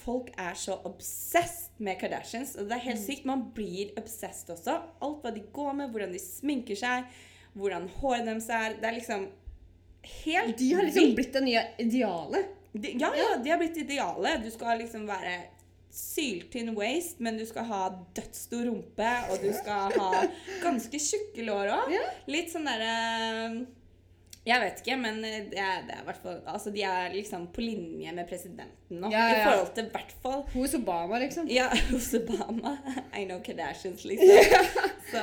[0.05, 2.89] Folk er så obsessed med Kardashians, og det er Mm.
[2.89, 3.25] helt sykt.
[3.25, 4.75] Man blir obsessed også.
[5.01, 7.05] Alt hva de går med, hvordan de sminker seg,
[7.55, 8.75] hvordan håret deres er.
[8.81, 9.29] Det er liksom
[10.25, 12.47] helt De har liksom blitt det nye idealet.
[12.75, 14.43] De, ja, ja, de har blitt idealet.
[14.45, 15.37] Du skal liksom være
[15.95, 17.81] syltynn waist, men du skal ha
[18.19, 20.25] dødsstor rumpe, og du skal ha
[20.67, 21.95] ganske tjukke lår òg.
[22.35, 23.67] Litt sånn derre
[24.45, 26.09] Jeg vet ikke, men det er, det er
[26.53, 29.09] Altså, de er liksom på linje med presidenten nå.
[29.13, 29.39] Ja, ja.
[29.39, 31.49] I forhold til hvert fall Hos Obama, liksom.
[31.49, 32.75] ja, hos Obama.
[33.17, 34.69] I know Kardashians, liksom.
[35.09, 35.23] Så,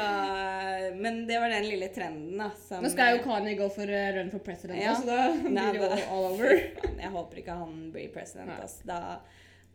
[0.98, 2.50] men det var den lille trenden, da.
[2.66, 4.96] Som, Nå skal jo Kanye gå for uh, run for president, Ja.
[4.98, 6.58] så da blir det jo all over.
[7.04, 8.58] Jeg håper ikke han blir president.
[8.58, 8.80] Ass.
[8.90, 9.20] Da,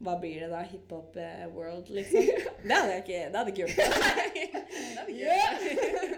[0.02, 0.66] hva blir det da?
[0.66, 2.26] Hiphop eh, world, liksom?
[2.66, 3.78] Det hadde jeg ikke, det hadde ikke gjort.
[3.78, 6.15] det hadde ikke gjort.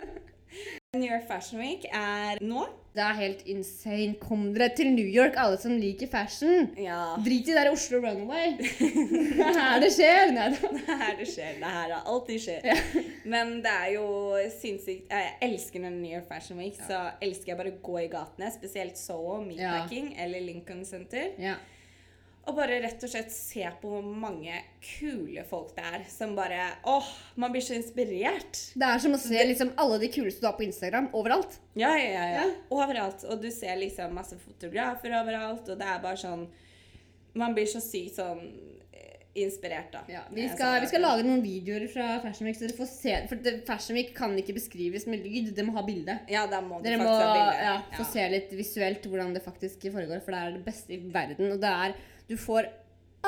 [0.97, 2.63] New York Fashion Week er nå.
[2.97, 4.15] Det er helt insane.
[4.23, 6.71] Kom dere til New York, alle som liker fashion.
[6.81, 7.11] Ja.
[7.21, 8.55] Drit i der Oslo Runaway.
[8.57, 10.33] Det er her det skjer.
[10.33, 10.47] Nei.
[10.57, 11.53] Det er her det skjer.
[11.61, 12.81] Det er her det alltid skjer.
[13.29, 14.07] Men det er jo
[14.57, 18.09] sinnssykt Jeg elsker den New York Fashion Week, så elsker jeg bare å gå i
[18.17, 18.49] gatene.
[18.57, 21.35] Spesielt Soho, Meatpacking eller Lincoln Center.
[21.37, 21.59] Ja.
[22.49, 26.63] Og bare rett og slett se på hvor mange kule folk det er som bare
[26.89, 28.63] Åh, man blir så inspirert.
[28.73, 31.59] Det er som å se liksom, alle de kuleste du har på Instagram overalt.
[31.77, 32.47] Ja, ja, ja, ja.
[32.47, 32.49] Ja.
[32.73, 33.27] Overalt.
[33.29, 36.49] Og du ser liksom masse fotografer overalt, og det er bare sånn
[37.39, 38.41] Man blir så sykt sånn
[38.97, 40.01] eh, inspirert, da.
[40.11, 43.17] Ja, vi, skal, vi skal lage noen videoer fra Fashion Week, så dere får se
[43.31, 46.17] For det, Fashion Week kan ikke beskrives med lyd, det må ha bilde.
[46.33, 47.59] Ja, da må Dere må ha bilde.
[47.69, 51.03] ja, få se litt visuelt hvordan det faktisk foregår, for det er det beste i
[51.13, 51.53] verden.
[51.53, 51.99] Og det er
[52.29, 52.69] Du får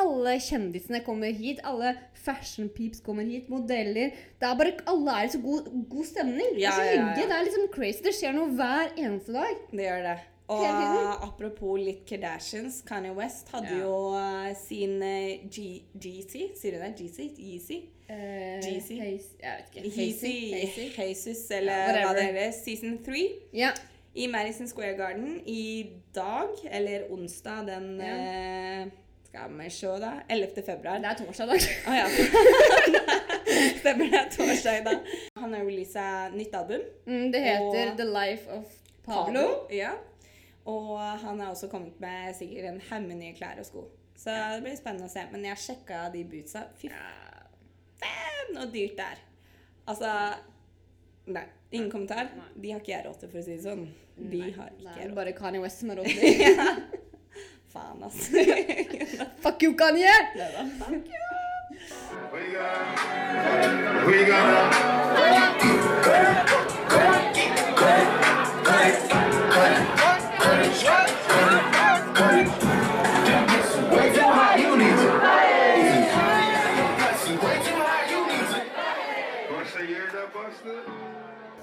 [0.00, 5.28] alle kjendisene kommer hit, alle fashion peeps kommer hit, modeller Det er bare Alle er
[5.28, 6.52] i så god, god stemning.
[6.60, 7.14] Ja, det er så ja, ja.
[7.16, 8.04] Det er liksom crazy.
[8.04, 9.64] Det skjer noe hver eneste dag.
[9.72, 10.18] Det gjør det.
[10.50, 16.82] Og apropos litt Kardashians, Kanye West hadde jo uh, sin eh, G GC, sier du
[16.82, 16.90] det?
[16.98, 17.28] GC?
[17.38, 17.78] Yeezy?
[18.10, 18.66] GC?
[18.66, 18.96] Jeezy.
[18.98, 19.92] Jeg vet ikke.
[19.94, 21.36] Hazy, Hazy.
[21.54, 22.50] Eller hva det heter.
[22.56, 23.22] Season 3.
[23.54, 23.70] Ja.
[24.14, 28.14] I Madison Square Garden i dag, eller onsdag den Ja.
[28.84, 28.88] eh,
[29.30, 30.12] Skal vi se, da?
[30.28, 30.62] 11.
[30.66, 30.98] februar.
[30.98, 31.60] Det er torsdag i dag.
[31.86, 32.06] Å ja.
[33.80, 34.22] Stemmer det.
[34.34, 34.94] Torsdag, da.
[35.40, 36.80] Han har releasa nytt album.
[37.06, 38.64] Mm, det heter Og- The Life of
[39.04, 39.24] Pablo.
[39.24, 39.66] Pablo.
[39.70, 39.92] Ja.
[40.66, 43.84] Og han har også kommet med sikkert en haug med nye klær og sko.
[44.16, 45.22] Så det blir spennende å se.
[45.32, 46.64] Men jeg sjekka de bootsa.
[46.76, 49.22] Fy faen, så dyrt det er.
[49.88, 50.10] Altså
[51.26, 51.46] Nei.
[51.70, 52.28] Ingen kommentar.
[52.56, 53.84] De har ikke jeg råd til, for å si det sånn.
[54.16, 56.56] De har ikke Nei, jeg råd bare Kanye West som har råd til det.
[57.70, 58.26] Faen, ass.
[59.44, 60.10] Fuck you, Kanye!
[64.06, 64.70] We gonna
[74.58, 75.10] way you to.
[79.52, 80.82] Wanna say you heard that, Buster?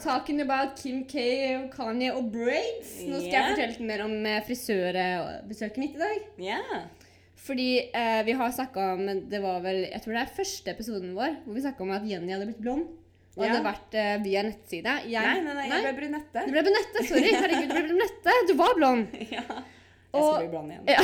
[0.04, 1.24] Talking about Kim K
[1.58, 2.92] og Kanye og braids.
[3.08, 6.28] Nå skal jeg fortelle litt mer om eh, frisørbesøket mitt i dag.
[6.44, 6.62] Ja.
[7.48, 11.14] Fordi eh, vi har snakka om Det var vel Jeg tror det er første episoden
[11.16, 12.88] vår hvor vi snakka om at Jenny hadde blitt blond.
[13.38, 13.52] Og Ja.
[13.54, 14.94] hadde vært eh, via nettside.
[15.14, 16.46] Jeg, Nei, nei, nei, jeg ble brunette.
[16.48, 17.04] Du ble brunette.
[17.06, 17.34] Sorry.
[17.38, 18.38] Herregud, du ble brunette.
[18.50, 19.18] Du var blond.
[19.38, 19.44] Ja.
[20.18, 20.86] Jeg Og- skal bli blond igjen.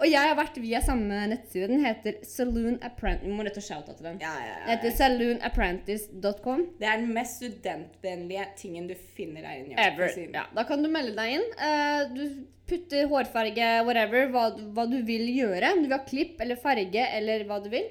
[0.00, 1.66] og jeg har vært via samme nettside.
[1.68, 3.26] Den heter Saloon Apprentice.
[3.28, 4.20] Vi må rett og slett til den.
[4.22, 6.62] Ja, ja, Den ja, heter saloonapprentice.com.
[6.80, 9.92] Det er den mest studentvennlige tingen du finner her i New York.
[9.92, 10.34] Ever.
[10.38, 11.46] Ja, da kan du melde deg inn.
[11.60, 12.24] Uh, du
[12.70, 15.72] putter hårfarge, whatever, hva, hva du vil gjøre.
[15.74, 17.88] Om du vil ha klipp eller farge eller hva du vil.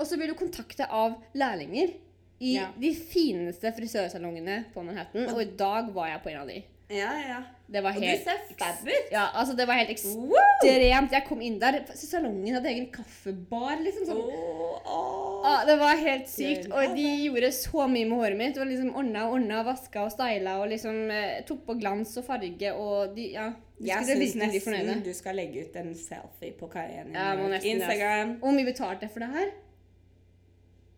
[0.00, 1.96] Og så vil du kontakte av lærlinger
[2.40, 2.70] i Ja.
[2.80, 5.26] de fineste frisørsalongene på Manhattan.
[5.34, 6.62] Og i dag var jeg på en av de.
[6.90, 7.40] Ja, ja.
[7.70, 9.10] Det var Og du helt ser fab ut.
[9.12, 11.12] Ja, altså det var helt ekstremt.
[11.14, 11.78] Jeg kom inn der.
[11.94, 14.08] Salongen hadde egen kaffebar, liksom.
[14.08, 14.22] Sånn.
[14.26, 15.46] Oh, oh.
[15.46, 16.66] Ah, det var helt sykt.
[16.74, 18.58] Og de gjorde så mye med håret mitt.
[18.58, 22.16] Og var liksom Ordna og ordna, vaska og styla og liksom eh, tok på glans
[22.18, 23.50] og farge og de Ja.
[23.80, 27.78] De Jeg skulle syns nesten du skal legge ut en selfie på karrieren Ja, nesten.
[27.78, 28.34] Instagram.
[28.42, 29.54] Hvor mye betalte jeg for det her?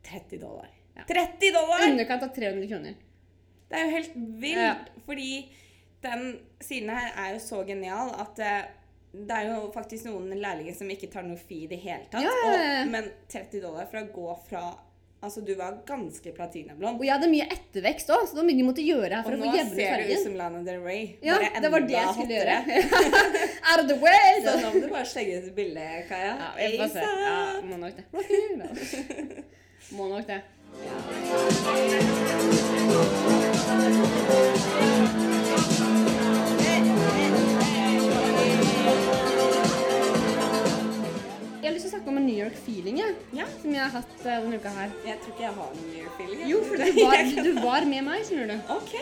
[0.08, 0.70] 30 dollar.
[0.96, 1.04] Ja.
[1.06, 1.84] 30 dollar!
[1.86, 2.96] Underkant av 300 kroner.
[3.70, 4.58] Det er jo helt vilt.
[4.58, 4.72] Ja.
[5.06, 5.28] Fordi
[6.02, 6.22] den
[6.62, 8.62] siden her er jo så genial at eh,
[9.12, 12.24] det er jo faktisk noen lærlinger som ikke tar noe fee i det hele tatt.
[12.24, 12.80] Ja, ja, ja.
[12.84, 14.64] Og, men 30 dollar for å gå fra
[15.22, 16.96] Altså, du var ganske platinablond.
[16.98, 19.36] Og jeg hadde mye ettervekst òg, så det var mye jeg måtte gjøre for Og
[19.36, 21.04] å nå få jevnet ser du ut som Lana Del Rey.
[21.22, 22.56] Ja, bare det var det jeg skulle hottere.
[22.66, 22.90] gjøre.
[23.70, 24.42] Out of the way!
[24.42, 26.32] Så nå må du bare slenge ut et bilde, Kaja.
[26.42, 27.06] Ja, vi får se.
[27.22, 27.38] Ja,
[27.70, 28.04] må nok det.
[29.92, 30.40] Må nok det.
[34.82, 34.91] Jeg
[41.72, 42.98] har lyst til å snakke om en New York-feeling
[43.36, 43.46] Ja.
[43.62, 44.92] som jeg har hatt eh, denne uka her.
[45.06, 46.44] Jeg tror ikke jeg har noen New York-feeling.
[46.50, 48.72] Jo, for du var, du var med meg, skjønner du.
[48.76, 48.94] OK.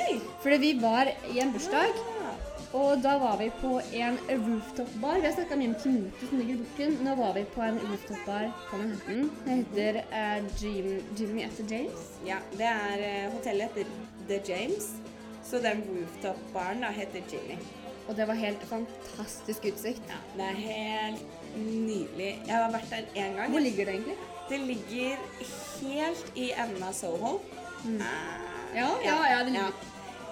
[0.45, 2.33] Fordi vi var i en bursdag, Ja.
[2.79, 5.19] og da var vi på en rooftop-bar.
[5.21, 6.97] Vi har snakka mye om Kimoto som ligger i bukken.
[7.07, 9.31] Nå var vi på en rooftop-bar på Manhattan.
[9.75, 12.07] Det heter Jim, Jimmy etter James.
[12.27, 13.91] Ja, det er uh, hotellet heter
[14.29, 14.93] The James.
[15.43, 17.57] Så den rooftop-baren heter Jimmy.
[18.11, 20.03] Og det var helt fantastisk utsikt.
[20.11, 22.31] Ja, det er helt nydelig.
[22.49, 23.51] Jeg har vært der én gang.
[23.55, 24.17] Hvor ligger det egentlig?
[24.51, 25.17] Det ligger
[25.81, 27.37] helt i enden av Soho.
[27.85, 28.01] Mm.
[28.03, 29.87] Ah, Ja, ja, ja, det ligger-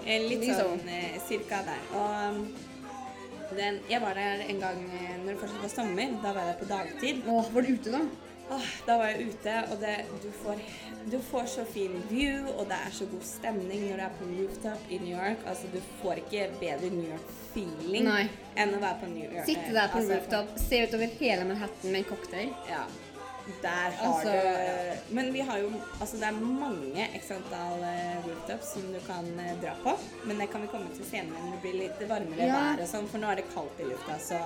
[0.05, 0.17] ja.
[0.19, 1.81] Litt ligger sånn eh, cirka der.
[1.99, 6.13] Og den, jeg var der en gang eh, når det fortsatt var sommer.
[6.23, 7.23] Da var jeg der på dagtid.
[7.27, 7.99] Åh, var du ute da?
[8.87, 10.61] Da var jeg ute, og det, du, får,
[11.11, 14.29] du får så fin view, og det er så god stemning når du er på
[14.31, 15.43] rooftop i New York.
[15.47, 18.09] Altså, du får ikke bedre New York-feeling
[18.57, 19.45] enn å være på New York.
[19.45, 22.49] Sitte der på Altså, rooftop, se utover hele Manhattan med en cocktail.
[22.71, 22.81] Ja.
[23.63, 24.31] Der har Altså,
[25.09, 25.69] du Men vi har jo
[26.01, 29.95] Altså, det er mange x antall eh, rooftops som du kan eh, dra på.
[30.29, 32.59] Men det kan vi komme til senere når det blir litt varmere Ja.
[32.75, 34.41] vær og sånn, for nå er det kaldt i lufta, så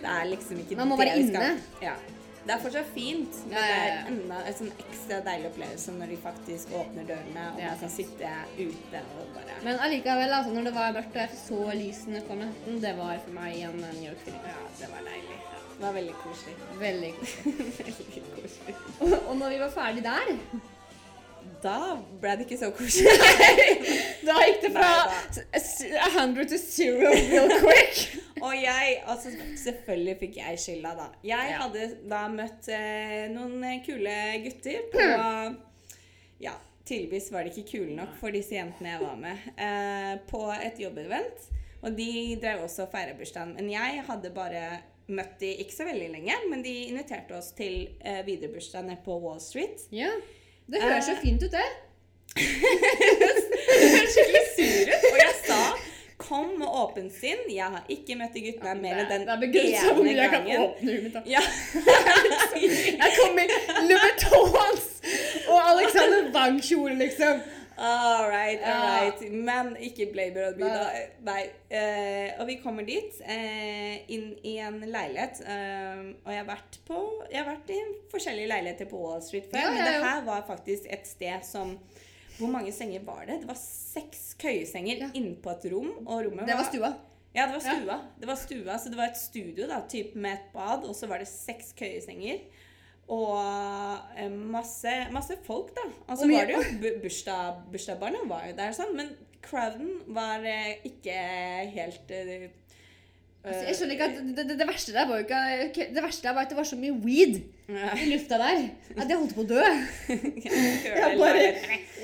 [0.00, 1.84] det er liksom ikke Man må det være vi skal- inne.
[1.86, 1.94] Ja.
[2.40, 6.16] Det er fortsatt fint, men det er enda en sånn ekstra deilig opplevelse når de
[6.22, 10.74] faktisk åpner dørene, og man kan sitte ute og bare Men allikevel, altså, når det
[10.78, 14.40] var mørkt og jeg så lysene på natten, det var for meg en New York-film.
[14.48, 15.38] Ja, det var deilig.
[15.76, 16.56] Det var veldig koselig.
[16.80, 17.12] Veldig
[17.80, 18.76] veldig koselig.
[19.00, 20.34] Og, og når vi var ferdig der,
[21.62, 23.12] Da ble det ikke så koselig.
[24.28, 28.00] da gikk det fra Nei, 100 til 0 real quick.
[28.46, 29.32] Og jeg, altså
[29.64, 31.08] selvfølgelig fikk jeg skylda, da.
[31.26, 31.58] Jeg Ja.
[31.66, 34.14] hadde da møtt eh, noen eh, kule
[34.46, 35.08] gutter på
[36.40, 36.54] Ja,
[36.88, 39.48] tydeligvis var de ikke kule nok for disse jentene jeg var med.
[39.60, 41.50] Eh, på et jobbevent.
[41.84, 42.08] Og de
[42.40, 43.54] drev også og feira bursdagen.
[43.56, 44.64] Men jeg hadde bare
[45.10, 49.00] møtt de ikke så veldig lenge, men de inviterte oss til eh, videre bursdag nede
[49.04, 49.84] på Wall Street.
[49.92, 50.10] Ja,
[50.70, 51.68] det høres så fint ut, det.
[54.14, 55.06] Skikkelig sur ut.
[55.12, 55.60] Og jeg sa
[56.20, 57.38] Kom med åpent sinn.
[57.48, 59.26] Jeg har ikke møtt de guttene mer enn den ene gangen.
[59.26, 61.16] det er begrenset hvor mye jeg kan åpne huet mitt.
[61.32, 61.40] Ja.
[63.00, 63.46] Jeg kom i
[63.88, 64.84] Louboutins
[65.48, 67.40] og Alexander Wang-kjole, liksom.
[67.80, 69.04] All right, all Ja.
[69.04, 69.20] right.
[69.32, 70.90] Men ikke Blaber og da.
[71.24, 71.44] Nei.
[71.72, 75.40] Uh, og vi kommer dit, uh, inn i en leilighet.
[75.46, 76.98] Uh, og jeg har vært på
[77.30, 77.78] Jeg har vært i
[78.12, 81.40] forskjellige leiligheter på Wall Street før, Ja, men ja, det her var faktisk et sted
[81.46, 81.78] som
[82.38, 83.40] Hvor mange senger var det?
[83.42, 85.08] Det var seks køyesenger Ja.
[85.14, 85.90] inne på et rom.
[86.06, 86.92] Og rommet Det var stua.
[87.34, 87.76] Ja, det var Ja.
[87.80, 87.98] stua.
[88.20, 91.06] Det var stua, Så det var et studio da, typ med et bad, og så
[91.06, 92.40] var det seks køyesenger.
[93.10, 93.34] Og
[94.16, 95.88] eh, masse, masse folk, da.
[96.08, 99.10] Altså, var det jo bu- bursdag, bursdagsbarna var jo der, sånn, men
[99.42, 101.16] crowden var eh, ikke
[101.74, 102.48] helt eh,
[103.40, 105.24] Altså, jeg skjønner ikke at det, det, det verste der var jo
[105.64, 107.38] ikke Det verste der var at det var så mye weed
[107.70, 108.64] i lufta der
[108.98, 109.62] at jeg holdt på å dø.
[110.84, 111.44] Jeg bare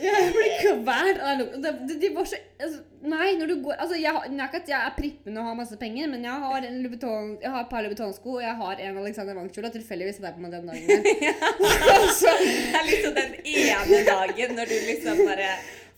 [0.00, 1.20] Jeg ble kvalt
[1.64, 4.94] det- De var så altså, Nei, når du går Altså, jeg, jeg, at jeg er
[4.96, 8.30] prippen og har masse penger, men jeg har en Louboutin, jeg har et par Louboutin-sko,
[8.38, 10.88] og jeg har en Alexander Wang-kjole, og tilfeldigvis er det på meg den dagen.
[10.88, 11.02] der.
[12.20, 15.50] Så- Det er liksom den ene dagen når du liksom bare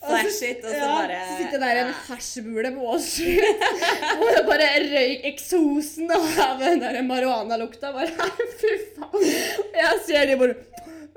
[0.05, 3.65] flash it, og så ja, bare så sitter der en hasjbule på Wall Street,
[4.19, 7.93] og det bare røyk eksosen av den der marihuana-lukta.
[7.97, 8.31] Bare
[8.61, 9.29] fy faen.
[9.75, 10.59] Jeg ser de bare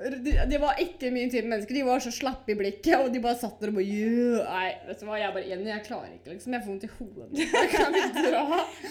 [0.02, 1.76] de, de var ikke min type mennesker.
[1.78, 4.48] De var så slappe i blikket, og de bare satt der og bare yeah.
[4.48, 6.56] Nei, vet du hva, jeg bare Jenny, jeg klarer ikke, liksom.
[6.58, 7.28] Jeg får vondt i hodet.
[7.76, 8.46] Kan vi dra.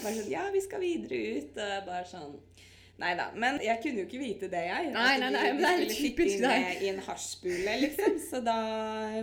[0.05, 2.37] Bare sånn, ja, vi skal videre ut, og bare sånn
[3.01, 3.31] Nei da.
[3.41, 4.91] Men jeg kunne jo ikke vite det, jeg.
[4.93, 6.67] Nei, nei, nei, men det er typisk deg.
[6.85, 8.19] I en hasjbule, liksom.
[8.27, 8.57] Så da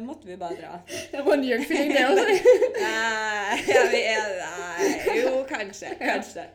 [0.01, 0.79] måtte vi bare dra.
[1.13, 2.53] Det var New York-feeling, det også.
[2.87, 5.91] Nei, ja, vi er, nei Jo, kanskje.
[6.01, 6.47] Kanskje.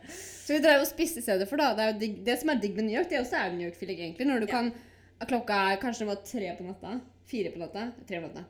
[0.43, 1.71] Så vi drev og spiste i stedet for, da.
[1.77, 3.53] Det, er jo digg, det som er digg med New York, det er også er
[3.55, 4.27] New York-feeling, egentlig.
[4.27, 4.57] Når du Ja.
[4.57, 4.73] kan
[5.23, 6.97] Klokka er kanskje det var tre på natta.
[7.31, 7.85] Fire på natta.
[8.09, 8.43] Tre på natta.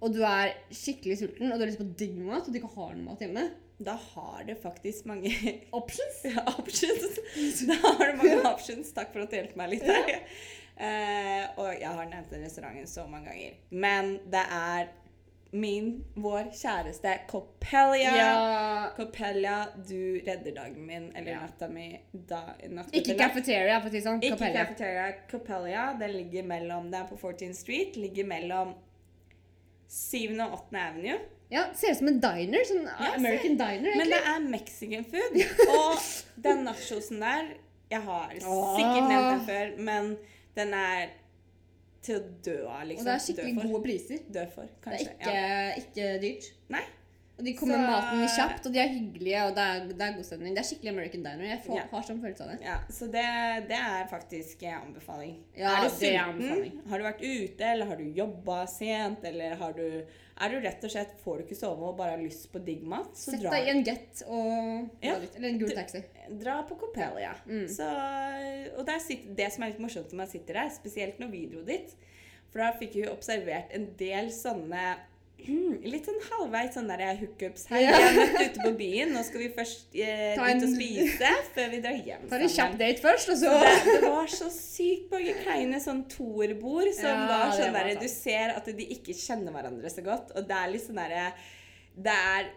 [0.00, 2.70] Og du er skikkelig sulten, og du har lyst på digg mat, og du ikke
[2.76, 3.48] har noe mat hjemme.
[3.80, 5.30] Da har det faktisk mange
[5.80, 6.20] Options?
[6.28, 7.20] ja, options.
[7.70, 8.92] Da har du mange options.
[8.96, 10.10] Takk for at du hjelper meg litt her.
[10.80, 13.56] Eh, og jeg har nevnt den restauranten så mange ganger.
[13.70, 14.90] Men det er
[15.52, 18.12] min, vår kjæreste Copelia.
[18.14, 18.34] Ja.
[18.96, 19.56] Copelia,
[19.88, 21.40] du redder dagen min, eller Ja.
[21.42, 21.88] natta mi.
[22.12, 24.22] Da, natt Ikke cafeteria, for å si sånn.
[24.22, 25.08] Ikke Cafeteria.
[25.32, 25.88] Copelia.
[25.98, 27.96] Den ligger mellom Det er på 14th Street.
[27.98, 28.76] Ligger mellom
[29.88, 30.38] 7.
[30.40, 30.78] og 8.
[30.86, 31.18] Avenue.
[31.50, 32.66] Ja, ser ut som en diner.
[32.68, 35.40] Sånn Ja, American diner, Men det er mexican food.
[35.78, 36.04] Og
[36.44, 37.48] den nachosen der
[37.90, 40.12] Jeg har sikkert nevnt den før, men
[40.54, 41.08] den er
[42.06, 43.02] til å dø av, liksom.
[43.02, 44.20] Og det er skikkelig gode priser.
[44.32, 45.10] Dø for, kanskje.
[45.20, 46.14] Det er ikke, Ja.
[46.14, 46.46] ikke dyrt.
[46.72, 46.84] Nei.
[47.40, 50.02] Og de kommer Så- med maten kjapt, og de er hyggelige, og det er, det
[50.06, 50.54] er god stemning.
[50.54, 51.44] Det er skikkelig American diner.
[51.48, 51.84] Jeg får, Ja.
[51.90, 52.58] har sånn følelse av det.
[52.66, 53.24] Ja, så det,
[53.70, 55.36] det er faktisk en anbefaling.
[55.56, 56.20] Ja, er du det sulten?
[56.28, 56.80] anbefaling.
[56.90, 60.04] Har du vært ute, eller har du jobba sent, eller har du
[60.42, 62.82] Er du rett og slett Får du ikke sove og bare har lyst på digg
[62.82, 65.16] mat, så Sett dra, deg i en get og Ja.
[65.36, 66.02] Eller en gul taxi.
[66.38, 67.34] dra på Copelia.
[67.46, 67.66] Mm.
[67.68, 67.84] Så,
[68.78, 71.46] og der sitter, det som er litt morsomt når man sitter der, spesielt når vi
[71.46, 71.94] dro dit,
[72.50, 74.96] for da fikk vi observert en del sånne
[75.90, 77.80] Litt sånn halvveis sånn der hookups her.
[77.82, 77.92] Ja.
[77.96, 79.12] Vi har møtt ute på byen.
[79.14, 82.24] Nå skal vi først eh, en, ut og spise før vi drar hjem.
[82.30, 83.74] Ta en kjapp date først, og så Det,
[84.04, 88.00] det var så sykt mange kleine sånn toerbord som Ja, var sånn derre der.
[88.04, 91.28] Du ser at de ikke kjenner hverandre så godt, og det er litt sånn derre
[91.96, 92.50] Det er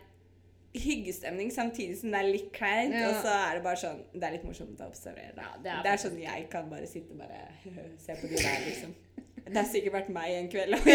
[0.73, 3.09] hyggestemning samtidig som det er litt kleint, Ja.
[3.11, 5.33] og så er det bare sånn Det er litt morsomt å observere.
[5.37, 5.43] Da.
[5.45, 7.43] Ja, det er det er sånn jeg kan bare sitte og bare
[8.05, 8.95] se på de der, liksom.
[9.43, 10.73] Det har sikkert vært meg en kveld.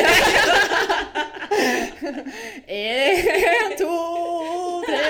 [2.69, 3.95] En, to,
[4.87, 5.05] tre.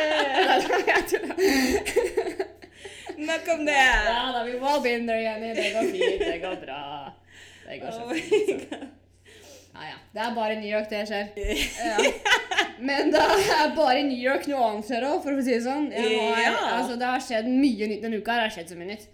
[3.19, 3.73] Nok om det!
[3.73, 5.41] Ja da, vi må begynne igjen.
[5.57, 6.21] Det går fint.
[6.23, 6.83] Det går bra.
[7.67, 8.71] Det går så fint.
[8.71, 8.79] God.
[9.75, 9.97] Ja, ja.
[10.15, 11.27] Det er bare i New York det skjer.
[11.37, 11.97] Ja.
[12.79, 15.63] Men det er bare i New York noe annet skjer òg, for å si det
[15.67, 15.87] sånn.
[15.93, 18.33] Har, altså, det har skjedd mye nytt denne uka.
[18.39, 19.05] Det har skjedd så mye nytt.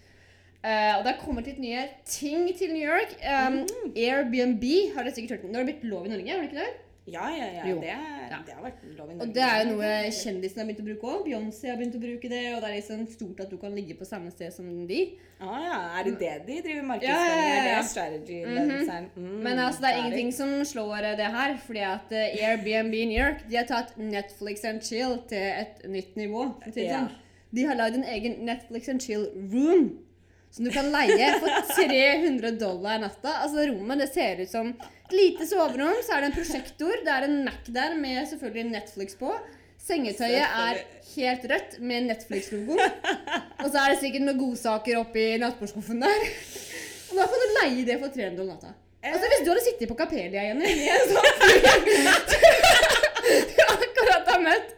[0.65, 3.11] Eh, og det har kommet litt nye ting til New York.
[3.21, 3.59] Um,
[3.95, 5.53] Airbnb har dere sikkert hørt om.
[5.53, 6.73] Det har blitt lov i Norge, har det ikke det?
[7.13, 7.65] Ja, ja, ja.
[7.69, 8.39] Det, Ja.
[8.47, 9.27] det har vært lov i Norge.
[9.29, 11.27] Og det er jo noe kjendisene har begynt å bruke òg.
[11.27, 13.93] Beyoncé har begynt å bruke det, og det er liksom stort at du kan ligge
[13.99, 15.01] på samme sted som de.
[15.39, 15.81] Ah, ja.
[16.01, 17.45] Er det det de driver Ja, markedsføring?
[17.45, 17.83] ja, ja, ja.
[17.83, 18.39] det strategy?
[18.47, 18.55] Mhm.
[18.57, 19.11] ledelseren?
[19.17, 23.05] Mm, Men altså, det er ingenting som slår eh, det her, fordi at Airbnb i
[23.05, 26.55] New York de har tatt Netflix and chill til et nytt nivå.
[26.63, 27.01] for å si det Ja.
[27.05, 27.11] sånn.
[27.53, 29.99] De har lagd en egen Netflix and chill room
[30.55, 33.33] som du kan leie for 300 dollar natta.
[33.43, 37.11] Altså Rommet det ser ut som et lite soverom, så er det en prosjektor, det
[37.11, 39.33] er en Mac der med selvfølgelig Netflix på.
[39.85, 40.79] Sengetøyet er
[41.11, 42.79] helt rødt med Netflix-logo.
[42.79, 46.25] Og så er det sikkert noen godsaker oppi nattbordskuffen der.
[47.11, 48.73] Og da kan du leie det for 300 dollar natta.
[49.05, 51.29] Altså Hvis du hadde sittet på Kapelia, Jenny, i en sånn
[53.51, 54.71] du akkurat har møtt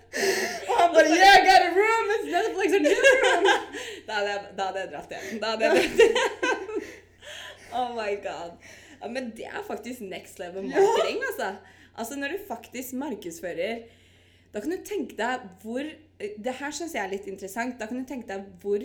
[0.94, 2.06] bare Yeah, I got a room!
[2.14, 3.44] It's Netflix and chill room!
[4.06, 5.38] Da hadde, jeg, da hadde jeg dratt hjem.
[5.42, 6.84] Da hadde jeg dratt hjem.
[7.80, 8.68] oh my god.
[9.00, 11.56] Ja, men det er faktisk next level marketing, altså.
[11.96, 13.78] Altså når du faktisk markedsfører
[14.52, 15.86] Da kan du tenke deg hvor
[16.20, 17.80] Det her syns jeg er litt interessant.
[17.80, 18.84] Da kan du tenke deg hvor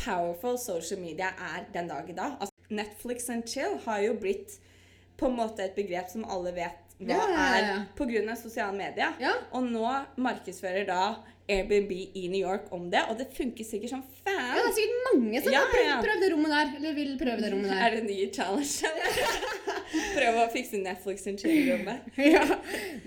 [0.00, 2.36] powerful social media er den dag i dag.
[2.40, 4.58] Altså, Netflix and chill har jo blitt
[5.20, 7.74] på en måte et begrep som alle vet Ja, ja, ja.
[7.80, 8.34] er pga.
[8.36, 9.14] sosiale medier.
[9.20, 9.32] Ja.
[9.56, 9.86] Og nå
[10.20, 11.02] markedsfører da
[11.50, 15.00] Airbnb i New York om det, og det funker sikkert som Ja, det er sikkert
[15.08, 15.96] mange som Ja, har prøvd, ja.
[16.04, 16.74] prøvd det rommet der.
[16.76, 17.80] Eller vil prøve det rommet der.
[17.86, 18.92] Er det en ny challenge?
[20.14, 22.04] Prøve å fikse Netflix and chill-rommet.
[22.34, 22.44] Ja,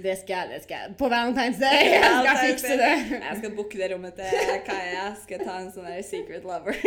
[0.04, 0.50] det skal jeg.
[0.52, 0.96] det skal jeg.
[1.00, 1.94] På Valentine's Day.
[1.94, 2.92] Jeg skal fikse det.
[3.14, 5.06] Jeg skal booke det rommet til Kaja.
[5.24, 6.76] Skal ta en sånn der secret lover.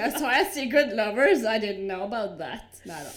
[0.00, 1.44] Jeg sa jeg Secret Lovers.
[1.44, 2.80] I didn't know about that.
[2.88, 3.12] Neida.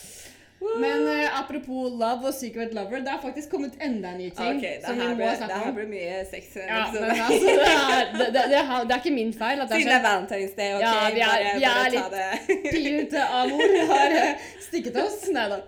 [0.79, 4.59] Men uh, apropos love og Secret Lover, det har faktisk kommet enda en ny ting
[4.59, 6.53] Okay, det som vi må ble, det her ble mye sex.
[6.55, 9.97] Ja, men altså, det er, det, det, har, det er ikke min feil Siden det
[9.97, 10.05] er.
[10.07, 10.85] Valentine's Day, ok?
[10.85, 15.19] Ja, vi er- bare, vi er litt pilete av mor har eh, stikket oss.
[15.35, 15.59] Nei da.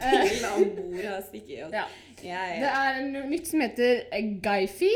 [0.00, 1.74] Eh, om bord har stikket oss.
[1.80, 1.88] ja.
[2.20, 4.90] Ja, Det er noe nytt som heter eh, Guyfi.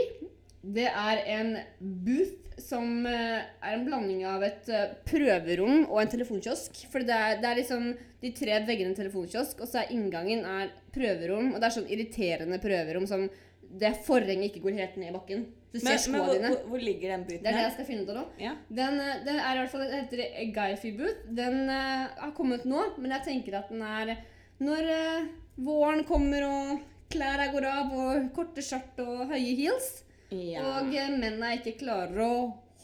[0.77, 6.13] Det er en booth som eh, er en blanding av et eh, prøverom og en
[6.13, 6.85] telefonkiosk.
[6.93, 7.91] For det er, det er liksom
[8.23, 11.53] de tre veggene en telefonkiosk, og så er inngangen er prøverom.
[11.53, 13.27] Og det er sånn irriterende prøverom som
[13.75, 15.45] det forhenget ikke går helt ned i bakken.
[15.75, 16.51] Du ser Men, men hvor, dine.
[16.53, 18.25] hvor, hvor ligger den Det er det jeg skal finne ut av nå.
[18.39, 18.53] Ja.
[18.71, 21.25] Den, eh, den er i hvert fall, det heter A Guyfi Booth.
[21.35, 24.15] Den uh, har kommet nå, men jeg tenker at den er
[24.63, 25.31] Når uh,
[25.67, 29.91] våren kommer og klærne går av og korte skjørt og høye heels,
[30.35, 30.63] Ja.
[30.79, 32.35] og eh, mennene ikke klarer å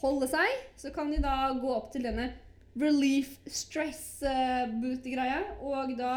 [0.01, 0.49] holde seg,
[0.79, 2.31] så kan de da gå opp til denne
[2.79, 6.13] relief stress-boot-greia og da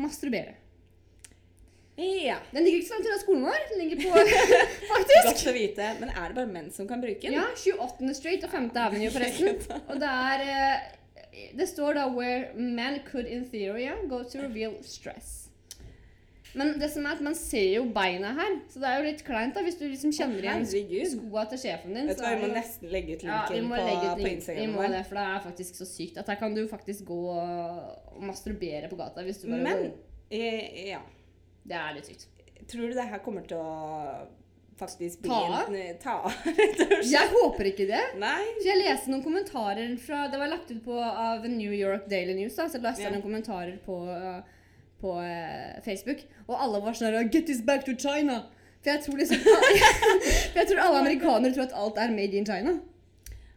[0.00, 0.54] masturbere.
[1.96, 2.38] ja.
[2.52, 3.62] Den ligger ikke så langt unna skolen vår.
[3.70, 4.10] Den ligger på
[4.92, 5.24] Faktisk!
[5.28, 5.86] Godt å vite.
[6.00, 7.36] Men er det bare menn som kan bruke den?
[7.36, 8.14] Ja, 28.
[8.18, 8.70] Street og 5.
[8.76, 9.80] Avenue, forresten.
[9.86, 10.76] Og det er eh,
[11.56, 15.45] Det står da 'where men could in theory go to reveal stress'.
[16.56, 19.22] Men det som er at man ser jo beina her, så det er jo litt
[19.26, 21.10] kleint da, hvis du liksom kjenner igjen herregud.
[21.12, 22.08] skoa til sjefen din.
[22.08, 24.30] Vet du hva, vi må nesten legge ut linken ja, på, legge ut på link.
[24.30, 27.04] Vi Instagram må det, for det er faktisk så sykt at her kan du faktisk
[27.10, 29.84] gå og masturbere på gata hvis du bare Men
[30.30, 31.02] eh, ja.
[31.66, 32.28] Det er litt sykt.
[32.70, 34.26] Tror du det her kommer til å
[34.76, 36.32] faktisk bli Ta av?
[36.76, 37.06] slett?
[37.10, 38.02] Jeg håper ikke det.
[38.20, 38.42] Nei.
[38.60, 42.34] Så jeg leste noen kommentarer fra Det var lagt ut på av New York Daily
[42.36, 42.56] News.
[42.58, 43.14] da, Så leste jeg Ja.
[43.16, 44.42] noen kommentarer på, uh,
[45.00, 48.42] på uh, Facebook, og alle var sånn Get this back to China!
[48.82, 49.40] For jeg tror liksom
[50.52, 52.78] For jeg tror alle amerikanere tror at alt er made in China.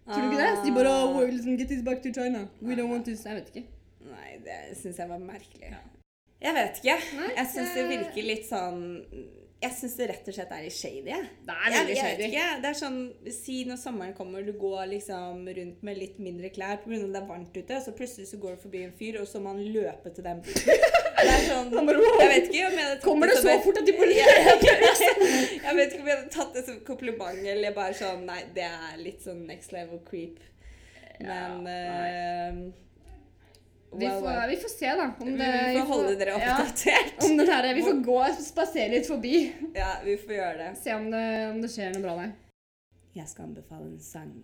[0.09, 0.53] Tror du ikke det?
[0.57, 2.47] Så de bare oh, liksom, Get this back to China.
[2.61, 3.67] We don't want this Jeg vet ikke.
[4.09, 5.75] Nei, det syns jeg var merkelig.
[6.41, 6.95] Jeg vet ikke.
[7.19, 8.81] Nei, Jeg syns det virker litt sånn
[9.59, 11.17] Jeg syns det rett og slett er litt shady.
[11.45, 12.29] Det er veldig shady.
[12.29, 12.47] ikke.
[12.63, 12.99] Det er sånn
[13.35, 17.03] Si når sommeren kommer, du går liksom rundt med litt mindre klær pga.
[17.03, 19.53] det er varmt ute, så plutselig så går du forbi en fyr, og så må
[19.53, 20.87] han løpe til den byen.
[21.28, 21.70] Det sånn.
[21.76, 24.09] Jeg vet ikke om jeg hadde tatt Kommer det så et- fort at de må
[24.20, 24.28] Ja.
[25.70, 28.65] Jeg vet ikke om jeg hadde tatt det som kompliment, eller bare sånn Nei, det
[28.67, 30.39] er litt sånn next level creep.
[31.20, 31.63] Men
[33.91, 35.07] Vi well, får, vi får se, da.
[35.20, 37.15] Om det, Vi får holde dere ja, oppdatert.
[37.26, 39.34] om den her, vi får gå og spasere litt forbi.
[39.74, 40.67] Ja, vi får gjøre det.
[40.84, 42.36] Se om det, om det skjer noe bra der.
[43.17, 44.36] Jeg skal anbefale en sang.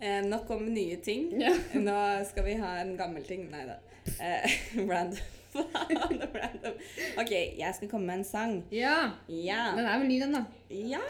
[0.00, 1.28] Eh, nok om nye ting.
[1.40, 1.52] Ja.
[1.76, 1.98] Nå
[2.30, 3.44] skal vi ha en gammel ting.
[3.52, 3.76] Nei da.
[4.16, 4.56] Eh,
[4.90, 5.33] random.
[7.20, 8.64] OK, jeg skal komme med en sang.
[8.72, 8.96] ja.
[9.28, 9.70] Ja.
[9.76, 10.44] Den er vel ny, den, da.
[10.70, 11.00] ja.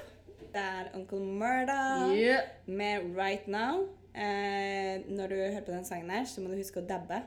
[0.55, 1.79] Det er Uncle Murda
[2.15, 2.43] Yeah.
[2.67, 3.89] med Right Now.
[4.15, 7.19] Eh, når du hører på den sangen her, så må du huske å dabbe.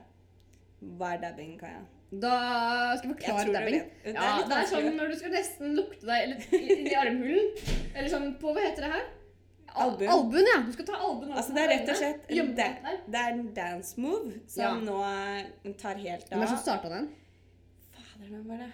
[0.79, 1.81] Hva er dabbing, Kaja?
[2.07, 3.81] Da skal vi Jeg forklare dabbing.
[4.05, 6.45] Det Ja, det er sånn når du skal nesten lukte deg
[6.87, 7.49] i armhulen.
[7.93, 9.05] Eller sånn på Hva heter det her?
[9.85, 10.09] Albuen.
[10.13, 10.57] Albuen, ja.
[10.65, 12.67] Du skal ta albuen Altså, det er rett og slett en, da
[13.07, 14.73] det er en dance move som Ja.
[14.83, 16.37] nå eh, tar helt av.
[16.39, 17.09] Hvem som starta den?
[17.93, 18.71] Fader, hvem var det?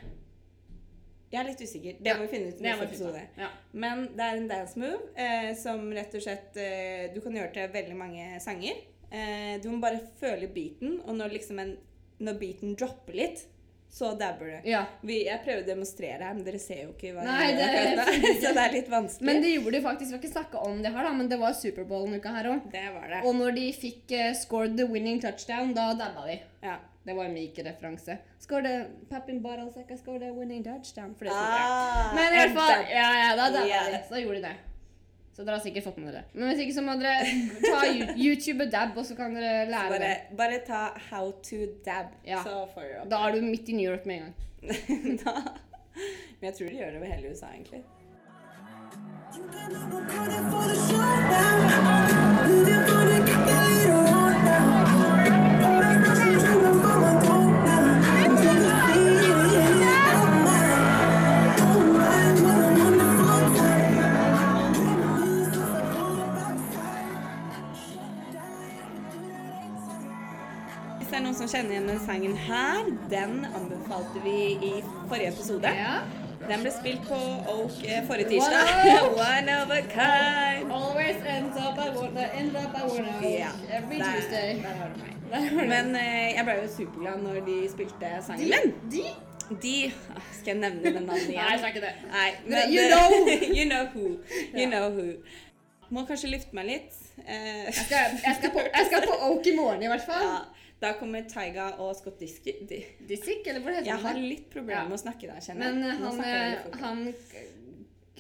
[1.34, 1.96] Jeg er litt usikker.
[2.00, 3.22] Det Ja, må vi finne ut i neste episode.
[3.42, 3.48] Ja.
[3.74, 7.54] Men det er en dance move eh, som rett og slett eh, Du kan gjøre
[7.56, 8.84] til veldig mange sanger.
[9.10, 11.74] Eh, du må bare føle beaten, og når liksom en
[12.24, 13.48] Når beaten dropper litt,
[13.94, 14.70] så dabber du.
[14.70, 14.86] ja.
[15.06, 18.00] Vi, jeg prøver å demonstrere her, men dere ser jo ikke hva Nei, jeg gjør.
[18.42, 19.28] Så det er litt vanskelig.
[19.30, 20.08] Men det gjorde de faktisk.
[20.08, 22.50] Vi har ikke snakka om det her, da, men det var Superbowl en uke her
[22.56, 22.66] òg.
[22.74, 22.82] det
[23.12, 23.20] det.
[23.22, 26.40] Og når de fikk uh, scored the winning touchdown, da dabba de.
[26.66, 26.80] Ja.
[27.06, 28.18] Det var en myk referanse.
[28.48, 28.74] The
[29.12, 31.14] popping bottles like I score the winning touchdown.
[31.14, 33.92] For det Ah, ah, Men i hvert fall, ja, ja, da dabba yeah.
[33.94, 34.06] de.
[34.08, 34.73] Så da gjorde de det.
[35.34, 36.24] Så dere har sikkert fått med dere.
[36.34, 37.26] Men hvis ikke så må dere
[37.64, 37.80] ta
[38.14, 40.38] YouTube og dab, og så kan dere lære Bare, det.
[40.38, 42.44] bare ta how to dab, Ja.
[42.46, 43.10] så får du opp.
[43.10, 45.18] Da er du midt i New York med en gang.
[45.26, 45.34] da.
[46.40, 47.84] Men jeg tror de gjør det over hele USA, egentlig.
[52.54, 54.03] Hvis
[71.54, 74.38] kjenner igjen den sangen her, den anbefalte vi
[74.70, 74.74] i
[75.10, 75.72] forrige episode.
[75.78, 75.96] Ja.
[76.44, 77.16] Den ble spilt på
[77.54, 78.72] Oak eh, forrige tirsdag.
[79.32, 80.72] One of a kind.
[80.76, 83.22] Always ends up I wanna, end up I wanna.
[83.30, 84.58] Ja, Every der- Tuesday.
[84.64, 85.68] Der har du meg.
[85.70, 88.74] Men eh, jeg ble jo superglad når de spilte sangen de, min.
[88.92, 89.06] de?
[89.64, 89.72] De
[90.16, 91.40] ah, Skal jeg nevne den navnet igjen?
[91.40, 91.96] Nei, jeg skal ikke det.
[92.12, 93.08] Nei, Men you know.
[93.58, 94.06] you know who.
[94.54, 94.70] You Ja.
[94.74, 95.08] know who.
[95.94, 97.00] Må kanskje lufte meg litt.
[97.24, 100.28] Eh, Jeg skal, jeg, skal på, jeg skal på Oak i morgen, i hvert fall.
[100.28, 100.38] ja,
[100.84, 102.56] da kommer Taiga og Scott Diski.
[103.08, 105.78] Disick, eller hva heter jeg har litt problemer med å snakke der, kjenner.
[105.78, 107.06] Men han, eh, han,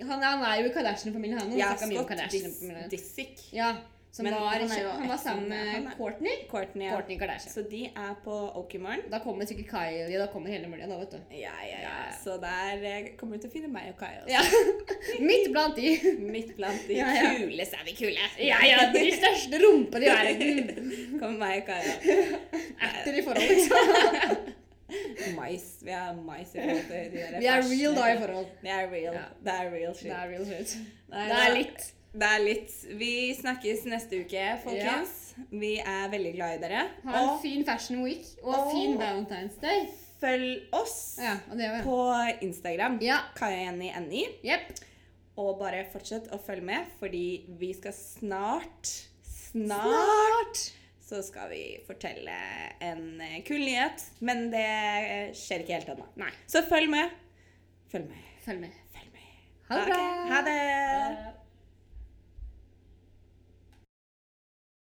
[0.07, 1.57] han, han er jo i Kardashian-familien, han.
[1.59, 2.61] Ja, Scott Dis.
[2.93, 3.43] Disick.
[3.55, 3.73] Ja,
[4.13, 6.33] som Men var, han han var sammen med Courtney.
[6.49, 6.91] Courtney, ja.
[6.93, 7.53] Courtney Kardashian.
[7.53, 8.33] Så de er på
[8.79, 9.01] morgen.
[9.11, 11.17] Da kommer sikkert Kylie, da kommer hele muligheten da, vet du.
[11.33, 11.93] Ja, ja, ja.
[12.23, 14.29] Så der eh, kommer du til å finne meg og også.
[14.29, 14.43] Ja.
[15.29, 15.95] Midt blant de.
[16.29, 17.31] Midt blant de Ja, ja.
[17.39, 18.27] kule, sa vi kule.
[18.37, 20.93] Ja, ja, de største rumpene i verden.
[21.23, 21.81] Kommer meg og Kai.
[22.91, 24.53] Etter i forhold, liksom.
[25.39, 25.65] Mais.
[25.81, 28.53] Vi er mais i forhold til de der Vi er real da i forhold.
[28.61, 29.17] Det er real.
[29.17, 29.25] Ja.
[29.41, 30.13] Det er real shit.
[30.13, 30.77] Det er real shit.
[31.09, 31.91] Nei, Det er litt.
[32.13, 32.71] Det er litt.
[32.99, 35.33] Vi snakkes neste uke, folkens.
[35.49, 36.83] Vi er veldig glad i dere.
[37.07, 39.87] Ha en Og fin fashion week og Og- fin Valentine's Day.
[40.21, 41.37] følg oss Ja,
[41.83, 41.97] på
[42.41, 42.99] Instagram.
[43.01, 43.17] Ja.
[43.35, 44.25] Kaja Jenny.
[44.43, 44.77] Jepp.
[45.37, 50.71] Og bare fortsett å følge med, fordi vi skal snart Snart
[51.03, 52.33] så skal vi fortelle
[52.81, 54.01] en eh, kul nyhet.
[54.21, 56.05] Men det skjer ikke helt ennå.
[56.15, 56.29] Nei.
[56.47, 57.09] Så følg med.
[57.91, 58.23] Følg med.
[58.45, 58.71] Følg med.
[58.93, 59.21] Følg med.
[59.69, 60.27] Ha det bra.
[60.31, 61.42] Ha det.